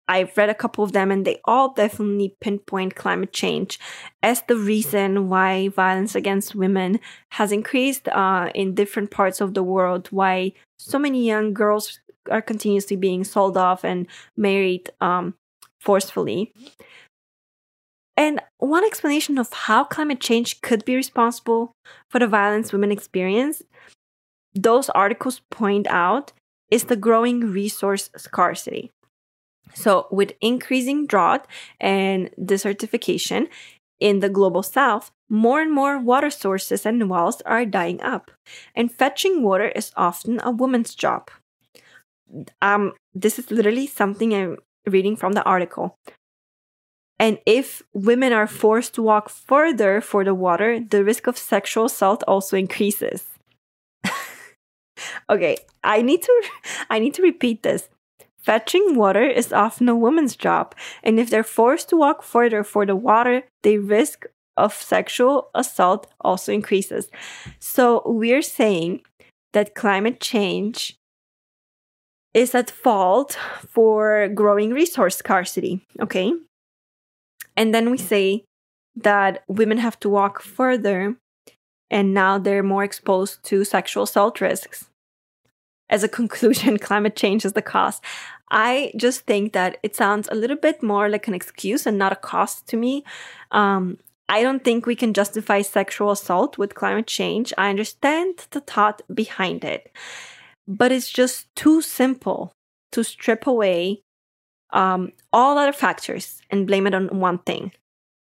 I've 0.08 0.36
read 0.36 0.48
a 0.48 0.54
couple 0.54 0.82
of 0.82 0.92
them, 0.92 1.10
and 1.10 1.24
they 1.24 1.40
all 1.44 1.74
definitely 1.74 2.34
pinpoint 2.40 2.96
climate 2.96 3.32
change 3.32 3.78
as 4.22 4.42
the 4.48 4.56
reason 4.56 5.28
why 5.28 5.68
violence 5.68 6.14
against 6.14 6.54
women 6.54 6.98
has 7.30 7.52
increased 7.52 8.08
uh, 8.08 8.50
in 8.54 8.74
different 8.74 9.10
parts 9.10 9.40
of 9.40 9.54
the 9.54 9.62
world, 9.62 10.08
why 10.10 10.52
so 10.78 10.98
many 10.98 11.26
young 11.26 11.52
girls 11.52 12.00
are 12.30 12.42
continuously 12.42 12.96
being 12.96 13.22
sold 13.22 13.56
off 13.56 13.84
and 13.84 14.06
married 14.36 14.90
um, 15.00 15.34
forcefully. 15.78 16.52
And 18.20 18.38
one 18.58 18.84
explanation 18.84 19.38
of 19.38 19.50
how 19.50 19.82
climate 19.82 20.20
change 20.20 20.60
could 20.60 20.84
be 20.84 20.94
responsible 20.94 21.72
for 22.10 22.18
the 22.18 22.26
violence 22.26 22.70
women 22.70 22.92
experience, 22.92 23.62
those 24.54 24.90
articles 24.90 25.40
point 25.48 25.86
out, 25.86 26.34
is 26.70 26.84
the 26.84 26.96
growing 26.96 27.50
resource 27.50 28.10
scarcity. 28.18 28.90
So, 29.72 30.06
with 30.10 30.34
increasing 30.42 31.06
drought 31.06 31.46
and 31.80 32.28
desertification 32.38 33.48
in 34.00 34.20
the 34.20 34.28
global 34.28 34.62
south, 34.62 35.10
more 35.30 35.62
and 35.62 35.72
more 35.72 35.98
water 35.98 36.28
sources 36.28 36.84
and 36.84 37.08
wells 37.08 37.40
are 37.46 37.64
dying 37.64 38.02
up, 38.02 38.30
and 38.74 38.92
fetching 38.92 39.42
water 39.42 39.68
is 39.68 39.92
often 39.96 40.40
a 40.44 40.50
woman's 40.50 40.94
job. 40.94 41.30
Um, 42.60 42.92
this 43.14 43.38
is 43.38 43.50
literally 43.50 43.86
something 43.86 44.34
I'm 44.34 44.58
reading 44.86 45.16
from 45.16 45.32
the 45.32 45.44
article. 45.44 45.96
And 47.20 47.38
if 47.44 47.82
women 47.92 48.32
are 48.32 48.46
forced 48.46 48.94
to 48.94 49.02
walk 49.02 49.28
further 49.28 50.00
for 50.00 50.24
the 50.24 50.34
water, 50.34 50.80
the 50.80 51.04
risk 51.04 51.26
of 51.26 51.36
sexual 51.36 51.84
assault 51.84 52.24
also 52.26 52.56
increases. 52.56 53.24
okay, 55.30 55.58
I 55.84 56.00
need 56.00 56.22
to 56.22 56.42
I 56.90 56.98
need 56.98 57.12
to 57.14 57.22
repeat 57.22 57.62
this. 57.62 57.90
Fetching 58.38 58.94
water 58.96 59.22
is 59.22 59.52
often 59.52 59.86
a 59.90 59.94
woman's 59.94 60.34
job, 60.34 60.74
and 61.02 61.20
if 61.20 61.28
they're 61.28 61.44
forced 61.44 61.90
to 61.90 61.96
walk 61.98 62.22
further 62.22 62.64
for 62.64 62.86
the 62.86 62.96
water, 62.96 63.42
the 63.62 63.76
risk 63.76 64.24
of 64.56 64.72
sexual 64.72 65.50
assault 65.54 66.06
also 66.22 66.52
increases. 66.52 67.10
So 67.58 68.02
we're 68.06 68.40
saying 68.40 69.02
that 69.52 69.74
climate 69.74 70.20
change 70.20 70.96
is 72.32 72.54
at 72.54 72.70
fault 72.70 73.38
for 73.68 74.26
growing 74.28 74.72
resource 74.72 75.16
scarcity, 75.16 75.86
okay? 76.00 76.32
And 77.61 77.74
then 77.74 77.90
we 77.90 77.98
say 77.98 78.44
that 78.96 79.44
women 79.46 79.76
have 79.76 80.00
to 80.00 80.08
walk 80.08 80.40
further 80.40 81.16
and 81.90 82.14
now 82.14 82.38
they're 82.38 82.62
more 82.62 82.84
exposed 82.84 83.42
to 83.48 83.66
sexual 83.66 84.04
assault 84.04 84.40
risks. 84.40 84.88
As 85.90 86.02
a 86.02 86.08
conclusion, 86.08 86.78
climate 86.88 87.16
change 87.16 87.44
is 87.44 87.52
the 87.52 87.61
cause. 87.61 88.00
I 88.50 88.92
just 88.96 89.26
think 89.26 89.52
that 89.52 89.76
it 89.82 89.94
sounds 89.94 90.26
a 90.32 90.34
little 90.34 90.56
bit 90.56 90.82
more 90.82 91.11
like 91.11 91.28
an 91.28 91.34
excuse 91.34 91.84
and 91.84 91.98
not 91.98 92.12
a 92.12 92.16
cost 92.16 92.66
to 92.68 92.78
me. 92.78 93.04
Um, 93.50 93.98
I 94.26 94.40
don't 94.42 94.64
think 94.64 94.86
we 94.86 94.96
can 94.96 95.12
justify 95.12 95.61
sexual 95.61 96.12
assault 96.12 96.56
with 96.56 96.74
climate 96.74 97.08
change. 97.08 97.52
I 97.58 97.68
understand 97.68 98.46
the 98.52 98.61
thought 98.61 99.02
behind 99.12 99.64
it, 99.64 99.94
but 100.66 100.92
it's 100.92 101.11
just 101.11 101.54
too 101.56 101.82
simple 101.82 102.52
to 102.92 103.04
strip 103.04 103.46
away 103.46 104.00
um, 104.72 105.12
all 105.32 105.58
other 105.58 105.72
factors 105.72 106.40
and 106.50 106.66
blame 106.66 106.86
it 106.86 106.94
on 106.94 107.20
one 107.20 107.38
thing. 107.38 107.72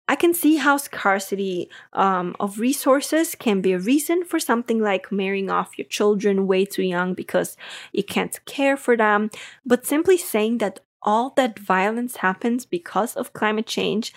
I 0.09 0.15
can 0.15 0.35
see 0.35 0.57
how 0.57 0.77
scarcity 0.77 1.69
um, 1.93 2.37
of 2.39 2.61
resources 2.61 3.35
can 3.35 3.61
be 3.61 3.73
a 3.73 3.79
reason 3.79 4.25
for 4.25 4.39
something 4.39 4.81
like 4.81 5.11
marrying 5.11 5.51
off 5.51 5.77
your 5.77 5.87
children 5.87 6.47
way 6.47 6.65
too 6.65 6.85
young 6.85 7.13
because 7.15 7.57
you 7.93 8.05
can't 8.05 8.45
care 8.45 8.77
for 8.77 8.97
them. 8.97 9.31
But 9.65 9.85
simply 9.85 10.17
saying 10.17 10.59
that 10.59 10.79
all 11.03 11.31
that 11.37 11.59
violence 11.59 12.17
happens 12.17 12.65
because 12.65 13.17
of 13.17 13.33
climate 13.33 13.67
change, 13.67 14.13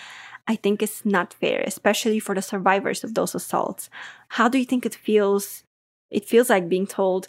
I 0.48 0.56
think 0.56 0.84
is 0.84 1.04
not 1.06 1.34
fair, 1.34 1.64
especially 1.66 2.20
for 2.20 2.36
the 2.36 2.42
survivors 2.42 3.04
of 3.04 3.16
those 3.16 3.34
assaults. 3.34 3.90
How 4.30 4.48
do 4.48 4.60
you 4.60 4.66
think 4.66 4.86
it 4.86 4.96
feels? 4.96 5.64
It 6.12 6.26
feels 6.26 6.50
like 6.50 6.70
being 6.70 6.88
told 6.88 7.28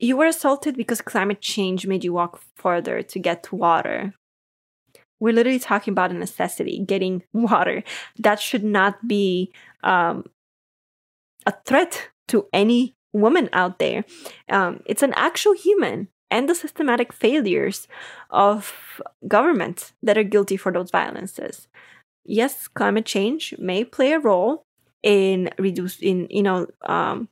you 0.00 0.16
were 0.16 0.26
assaulted 0.26 0.76
because 0.76 1.02
climate 1.02 1.40
change 1.40 1.86
made 1.86 2.04
you 2.04 2.14
walk 2.14 2.40
further 2.56 3.02
to 3.02 3.18
get 3.18 3.52
water. 3.52 4.14
We're 5.20 5.34
literally 5.34 5.58
talking 5.58 5.92
about 5.92 6.10
a 6.10 6.14
necessity, 6.14 6.82
getting 6.84 7.22
water. 7.32 7.84
That 8.18 8.40
should 8.40 8.64
not 8.64 9.06
be 9.06 9.52
um, 9.84 10.24
a 11.46 11.52
threat 11.64 12.08
to 12.28 12.46
any 12.52 12.94
woman 13.12 13.48
out 13.52 13.78
there. 13.78 14.04
Um, 14.48 14.82
it's 14.86 15.02
an 15.02 15.12
actual 15.16 15.54
human 15.54 16.08
and 16.30 16.48
the 16.48 16.54
systematic 16.54 17.12
failures 17.12 17.88
of 18.30 19.02
governments 19.26 19.92
that 20.02 20.16
are 20.16 20.22
guilty 20.22 20.56
for 20.56 20.72
those 20.72 20.90
violences. 20.90 21.68
Yes, 22.24 22.68
climate 22.68 23.06
change 23.06 23.54
may 23.58 23.84
play 23.84 24.12
a 24.12 24.20
role 24.20 24.64
in 25.02 25.50
reduce 25.58 25.98
in 25.98 26.26
you 26.30 26.42
know 26.42 26.66
um, 26.82 27.28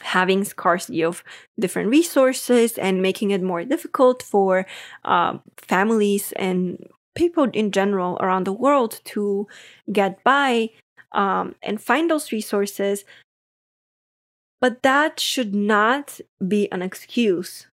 having 0.00 0.44
scarcity 0.44 1.02
of 1.02 1.22
different 1.58 1.88
resources 1.88 2.78
and 2.78 3.02
making 3.02 3.30
it 3.30 3.42
more 3.42 3.64
difficult 3.64 4.22
for 4.22 4.66
uh, 5.04 5.38
families 5.56 6.32
and 6.32 6.86
people 7.14 7.44
in 7.52 7.70
general 7.70 8.16
around 8.20 8.44
the 8.44 8.52
world 8.52 9.00
to 9.04 9.46
get 9.92 10.22
by 10.24 10.70
um, 11.12 11.54
and 11.62 11.80
find 11.80 12.10
those 12.10 12.32
resources. 12.32 13.04
But 14.60 14.82
that 14.82 15.20
should 15.20 15.54
not 15.54 16.20
be 16.46 16.70
an 16.72 16.82
excuse 16.82 17.66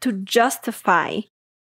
to 0.00 0.12
justify 0.12 1.20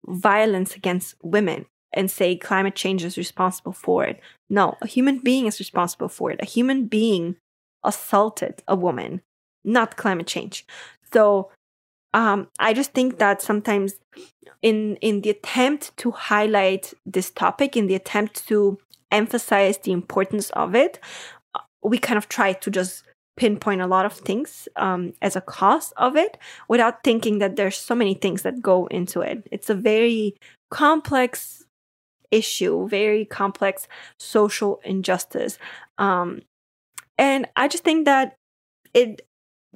violence 0.06 0.74
against 0.74 1.14
women 1.22 1.66
and 1.92 2.10
say 2.10 2.36
climate 2.36 2.74
change 2.74 3.04
is 3.04 3.18
responsible 3.18 3.72
for 3.72 4.04
it. 4.04 4.20
No, 4.48 4.76
a 4.80 4.86
human 4.86 5.18
being 5.18 5.46
is 5.46 5.58
responsible 5.58 6.08
for 6.08 6.30
it. 6.30 6.40
A 6.40 6.46
human 6.46 6.86
being 6.86 7.36
assaulted 7.84 8.62
a 8.68 8.76
woman, 8.76 9.22
not 9.64 9.96
climate 9.96 10.26
change. 10.26 10.66
So 11.12 11.50
um, 12.12 12.48
I 12.58 12.72
just 12.72 12.92
think 12.92 13.18
that 13.18 13.42
sometimes 13.42 13.94
in 14.62 14.96
in 14.96 15.22
the 15.22 15.30
attempt 15.30 15.96
to 15.98 16.10
highlight 16.10 16.92
this 17.06 17.30
topic, 17.30 17.76
in 17.76 17.86
the 17.86 17.94
attempt 17.94 18.46
to 18.48 18.78
emphasize 19.10 19.78
the 19.78 19.92
importance 19.92 20.50
of 20.50 20.74
it, 20.74 20.98
we 21.82 21.98
kind 21.98 22.18
of 22.18 22.28
try 22.28 22.52
to 22.52 22.70
just 22.70 23.04
pinpoint 23.36 23.80
a 23.80 23.86
lot 23.86 24.04
of 24.04 24.12
things 24.12 24.68
um, 24.76 25.14
as 25.22 25.34
a 25.34 25.40
cause 25.40 25.92
of 25.96 26.14
it 26.14 26.36
without 26.68 27.02
thinking 27.02 27.38
that 27.38 27.56
there's 27.56 27.76
so 27.76 27.94
many 27.94 28.12
things 28.12 28.42
that 28.42 28.60
go 28.60 28.86
into 28.86 29.20
it. 29.20 29.46
It's 29.50 29.70
a 29.70 29.74
very 29.74 30.36
complex 30.70 31.64
issue, 32.30 32.86
very 32.88 33.24
complex 33.24 33.88
social 34.18 34.80
injustice. 34.84 35.58
Um, 35.96 36.42
and 37.16 37.46
I 37.56 37.68
just 37.68 37.84
think 37.84 38.04
that 38.04 38.36
it 38.92 39.22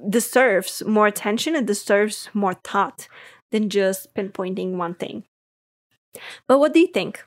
deserves 0.09 0.83
more 0.85 1.07
attention, 1.07 1.55
and 1.55 1.65
deserves 1.67 2.29
more 2.33 2.53
thought 2.53 3.07
than 3.51 3.69
just 3.69 4.13
pinpointing 4.13 4.77
one 4.77 4.95
thing. 4.95 5.23
But 6.47 6.59
what 6.59 6.73
do 6.73 6.79
you 6.79 6.87
think? 6.87 7.23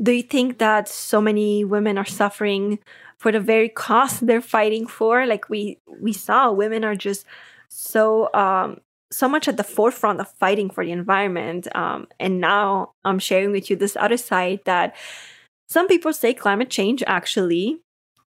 Do 0.00 0.12
you 0.12 0.22
think 0.22 0.58
that 0.58 0.88
so 0.88 1.20
many 1.20 1.64
women 1.64 1.98
are 1.98 2.04
suffering 2.04 2.78
for 3.18 3.32
the 3.32 3.40
very 3.40 3.68
cause 3.68 4.20
they're 4.20 4.40
fighting 4.40 4.86
for? 4.86 5.26
Like 5.26 5.48
we 5.48 5.78
we 6.00 6.12
saw, 6.12 6.52
women 6.52 6.84
are 6.84 6.96
just 6.96 7.26
so 7.68 8.32
um, 8.34 8.80
so 9.10 9.28
much 9.28 9.48
at 9.48 9.56
the 9.56 9.64
forefront 9.64 10.20
of 10.20 10.30
fighting 10.32 10.70
for 10.70 10.84
the 10.84 10.92
environment. 10.92 11.68
Um, 11.74 12.08
and 12.18 12.40
now 12.40 12.92
I'm 13.04 13.18
sharing 13.18 13.52
with 13.52 13.70
you 13.70 13.76
this 13.76 13.96
other 13.96 14.16
side 14.16 14.60
that 14.64 14.94
some 15.68 15.88
people 15.88 16.12
say 16.12 16.34
climate 16.34 16.70
change 16.70 17.02
actually 17.06 17.80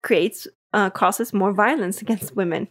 creates 0.03 0.47
uh, 0.73 0.89
causes 0.89 1.33
more 1.33 1.53
violence 1.53 2.01
against 2.01 2.35
women. 2.35 2.67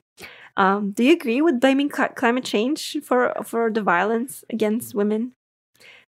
Um, 0.56 0.92
do 0.92 1.02
you 1.04 1.12
agree 1.12 1.40
with 1.40 1.60
blaming 1.60 1.90
cl- 1.92 2.10
climate 2.10 2.44
change 2.44 2.98
for 3.02 3.34
for 3.44 3.70
the 3.70 3.82
violence 3.82 4.44
against 4.50 4.94
women? 4.94 5.32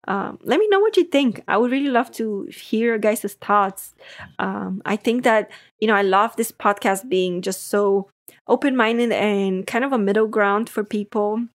Um, 0.07 0.39
let 0.43 0.59
me 0.59 0.67
know 0.69 0.79
what 0.79 0.95
you 0.95 1.03
think. 1.03 1.41
I 1.47 1.57
would 1.57 1.71
really 1.71 1.89
love 1.89 2.11
to 2.13 2.43
hear 2.43 2.97
guys' 2.97 3.35
thoughts. 3.41 3.93
Um, 4.39 4.81
I 4.85 4.95
think 4.95 5.23
that 5.23 5.49
you 5.79 5.87
know 5.87 5.95
I 5.95 6.03
love 6.03 6.35
this 6.35 6.51
podcast 6.51 7.09
being 7.09 7.41
just 7.41 7.67
so 7.67 8.09
open 8.47 8.75
minded 8.75 9.11
and 9.11 9.67
kind 9.67 9.83
of 9.83 9.91
a 9.91 9.97
middle 9.97 10.27
ground 10.27 10.69
for 10.69 10.83
people, 10.83 11.47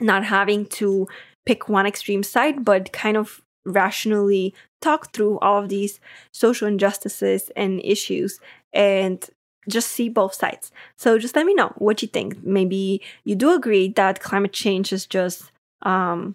not 0.00 0.24
having 0.24 0.66
to 0.66 1.08
pick 1.46 1.68
one 1.68 1.86
extreme 1.86 2.22
side, 2.22 2.64
but 2.64 2.92
kind 2.92 3.16
of 3.16 3.42
rationally 3.64 4.54
talk 4.80 5.12
through 5.12 5.38
all 5.40 5.58
of 5.62 5.68
these 5.68 6.00
social 6.32 6.66
injustices 6.68 7.50
and 7.56 7.80
issues 7.84 8.40
and 8.72 9.28
just 9.68 9.88
see 9.88 10.08
both 10.08 10.34
sides. 10.34 10.70
So 10.96 11.18
just 11.18 11.36
let 11.36 11.46
me 11.46 11.54
know 11.54 11.72
what 11.76 12.02
you 12.02 12.08
think. 12.08 12.42
Maybe 12.44 13.02
you 13.24 13.34
do 13.34 13.52
agree 13.52 13.88
that 13.88 14.20
climate 14.20 14.52
change 14.52 14.92
is 14.92 15.06
just 15.06 15.52
um, 15.82 16.34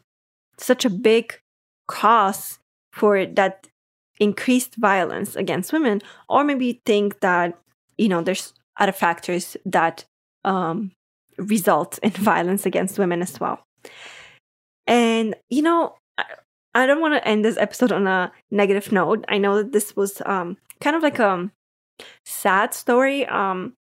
such 0.57 0.85
a 0.85 0.89
big 0.89 1.39
cause 1.87 2.59
for 2.91 3.25
that 3.25 3.67
increased 4.19 4.75
violence 4.75 5.35
against 5.35 5.73
women, 5.73 6.01
or 6.29 6.43
maybe 6.43 6.67
you 6.67 6.75
think 6.85 7.19
that, 7.19 7.57
you 7.97 8.07
know, 8.07 8.21
there's 8.21 8.53
other 8.77 8.91
factors 8.91 9.57
that 9.65 10.05
um, 10.43 10.91
result 11.37 11.99
in 12.01 12.09
violence 12.11 12.65
against 12.65 12.99
women 12.99 13.21
as 13.21 13.39
well. 13.39 13.63
And, 14.87 15.35
you 15.49 15.61
know, 15.61 15.95
I, 16.73 16.85
don't 16.85 17.01
want 17.01 17.15
to 17.15 17.27
end 17.27 17.43
this 17.43 17.57
episode 17.57 17.91
on 17.91 18.05
a 18.07 18.31
negative 18.51 18.91
note. 18.91 19.25
I 19.27 19.37
know 19.37 19.57
that 19.57 19.71
this 19.71 19.95
was 19.95 20.21
um, 20.25 20.57
kind 20.79 20.95
of 20.95 21.01
like 21.01 21.19
a 21.19 21.49
sad 22.23 22.73
story. 22.73 23.25
Um, 23.25 23.73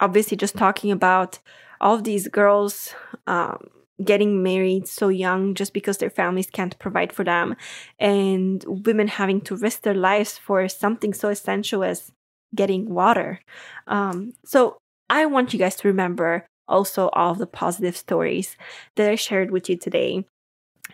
obviously, 0.00 0.36
just 0.36 0.56
talking 0.56 0.90
about 0.90 1.38
all 1.80 1.94
of 1.94 2.04
these 2.04 2.28
girls 2.28 2.94
um, 3.26 3.68
getting 4.04 4.42
married 4.42 4.86
so 4.86 5.08
young 5.08 5.54
just 5.54 5.72
because 5.72 5.98
their 5.98 6.10
families 6.10 6.50
can't 6.50 6.78
provide 6.78 7.12
for 7.12 7.24
them, 7.24 7.56
and 7.98 8.64
women 8.66 9.08
having 9.08 9.40
to 9.42 9.56
risk 9.56 9.82
their 9.82 9.94
lives 9.94 10.38
for 10.38 10.68
something 10.68 11.12
so 11.14 11.28
essential 11.28 11.82
as 11.82 12.12
getting 12.54 12.88
water. 12.88 13.40
Um, 13.86 14.32
so, 14.44 14.78
I 15.08 15.26
want 15.26 15.52
you 15.52 15.58
guys 15.58 15.76
to 15.76 15.88
remember 15.88 16.46
also 16.68 17.08
all 17.10 17.32
of 17.32 17.38
the 17.38 17.46
positive 17.46 17.96
stories 17.96 18.56
that 18.96 19.08
I 19.10 19.14
shared 19.14 19.50
with 19.50 19.68
you 19.68 19.76
today. 19.76 20.24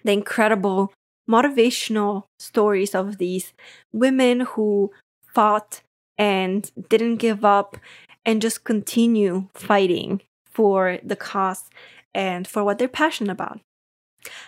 The 0.04 0.12
incredible 0.12 0.92
motivational 1.28 2.24
stories 2.38 2.94
of 2.94 3.18
these 3.18 3.52
women 3.92 4.40
who 4.40 4.90
fought 5.34 5.82
and 6.18 6.70
didn't 6.88 7.16
give 7.16 7.44
up 7.44 7.76
and 8.24 8.42
just 8.42 8.64
continue 8.64 9.48
fighting 9.54 10.22
for 10.50 10.98
the 11.02 11.16
cause 11.16 11.68
and 12.14 12.46
for 12.46 12.62
what 12.62 12.78
they're 12.78 12.88
passionate 12.88 13.32
about. 13.32 13.60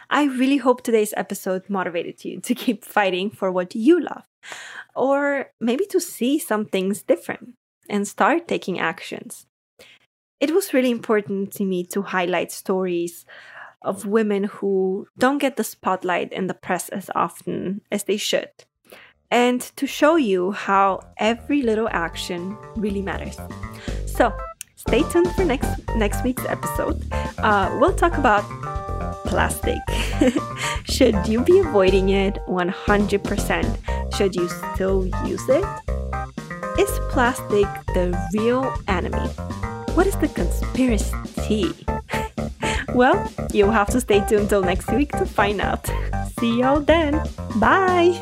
I 0.09 0.25
really 0.25 0.59
hope 0.59 0.83
today's 0.83 1.15
episode 1.17 1.69
motivated 1.69 2.25
you 2.25 2.41
to 2.41 2.55
keep 2.55 2.85
fighting 2.97 3.31
for 3.31 3.51
what 3.51 3.75
you 3.75 4.01
love, 4.01 4.25
or 4.95 5.51
maybe 5.61 5.87
to 5.87 6.01
see 6.01 6.39
some 6.39 6.67
things 6.67 7.03
different 7.03 7.55
and 7.89 8.07
start 8.07 8.47
taking 8.47 8.79
actions 8.79 9.47
it 10.45 10.53
was 10.53 10.75
really 10.75 10.91
important 10.91 11.53
to 11.53 11.65
me 11.65 11.85
to 11.85 12.03
highlight 12.03 12.53
stories 12.53 13.25
of 13.81 14.05
women 14.05 14.45
who 14.45 15.07
don't 15.17 15.39
get 15.39 15.57
the 15.57 15.65
spotlight 15.65 16.33
in 16.33 16.49
the 16.49 16.55
press 16.55 16.91
as 16.91 17.11
often 17.15 17.81
as 17.91 18.05
they 18.05 18.19
should, 18.19 18.51
and 19.31 19.61
to 19.77 19.87
show 19.87 20.17
you 20.17 20.53
how 20.53 21.01
every 21.19 21.63
little 21.63 21.89
action 21.91 22.57
really 22.77 23.03
matters. 23.03 23.37
So, 24.07 24.33
stay 24.77 25.03
tuned 25.11 25.33
for 25.35 25.45
next 25.45 25.69
next 25.97 26.25
week's 26.25 26.45
episode. 26.47 27.03
Uh, 27.39 27.77
we'll 27.81 27.95
talk 27.95 28.17
about 28.17 28.45
plastic. 29.25 29.79
should 30.85 31.27
you 31.27 31.41
be 31.41 31.59
avoiding 31.59 32.11
it 32.11 32.39
100%? 32.47 34.15
Should 34.17 34.37
you 34.37 34.49
still 34.49 35.07
use 35.27 35.49
it? 35.49 35.65
Is 36.79 36.91
plastic 37.11 37.67
the 37.95 38.17
real 38.33 38.73
enemy? 38.89 39.29
What 39.95 40.07
is 40.07 40.17
the 40.17 40.29
conspiracy? 40.29 41.75
well, 42.95 43.31
you'll 43.53 43.71
have 43.71 43.91
to 43.91 44.01
stay 44.01 44.25
tuned 44.29 44.49
till 44.49 44.63
next 44.63 44.91
week 44.93 45.13
to 45.13 45.27
find 45.27 45.61
out. 45.61 45.89
See 46.41 46.61
y'all 46.61 46.81
then. 46.81 47.23
Bye. 47.57 48.19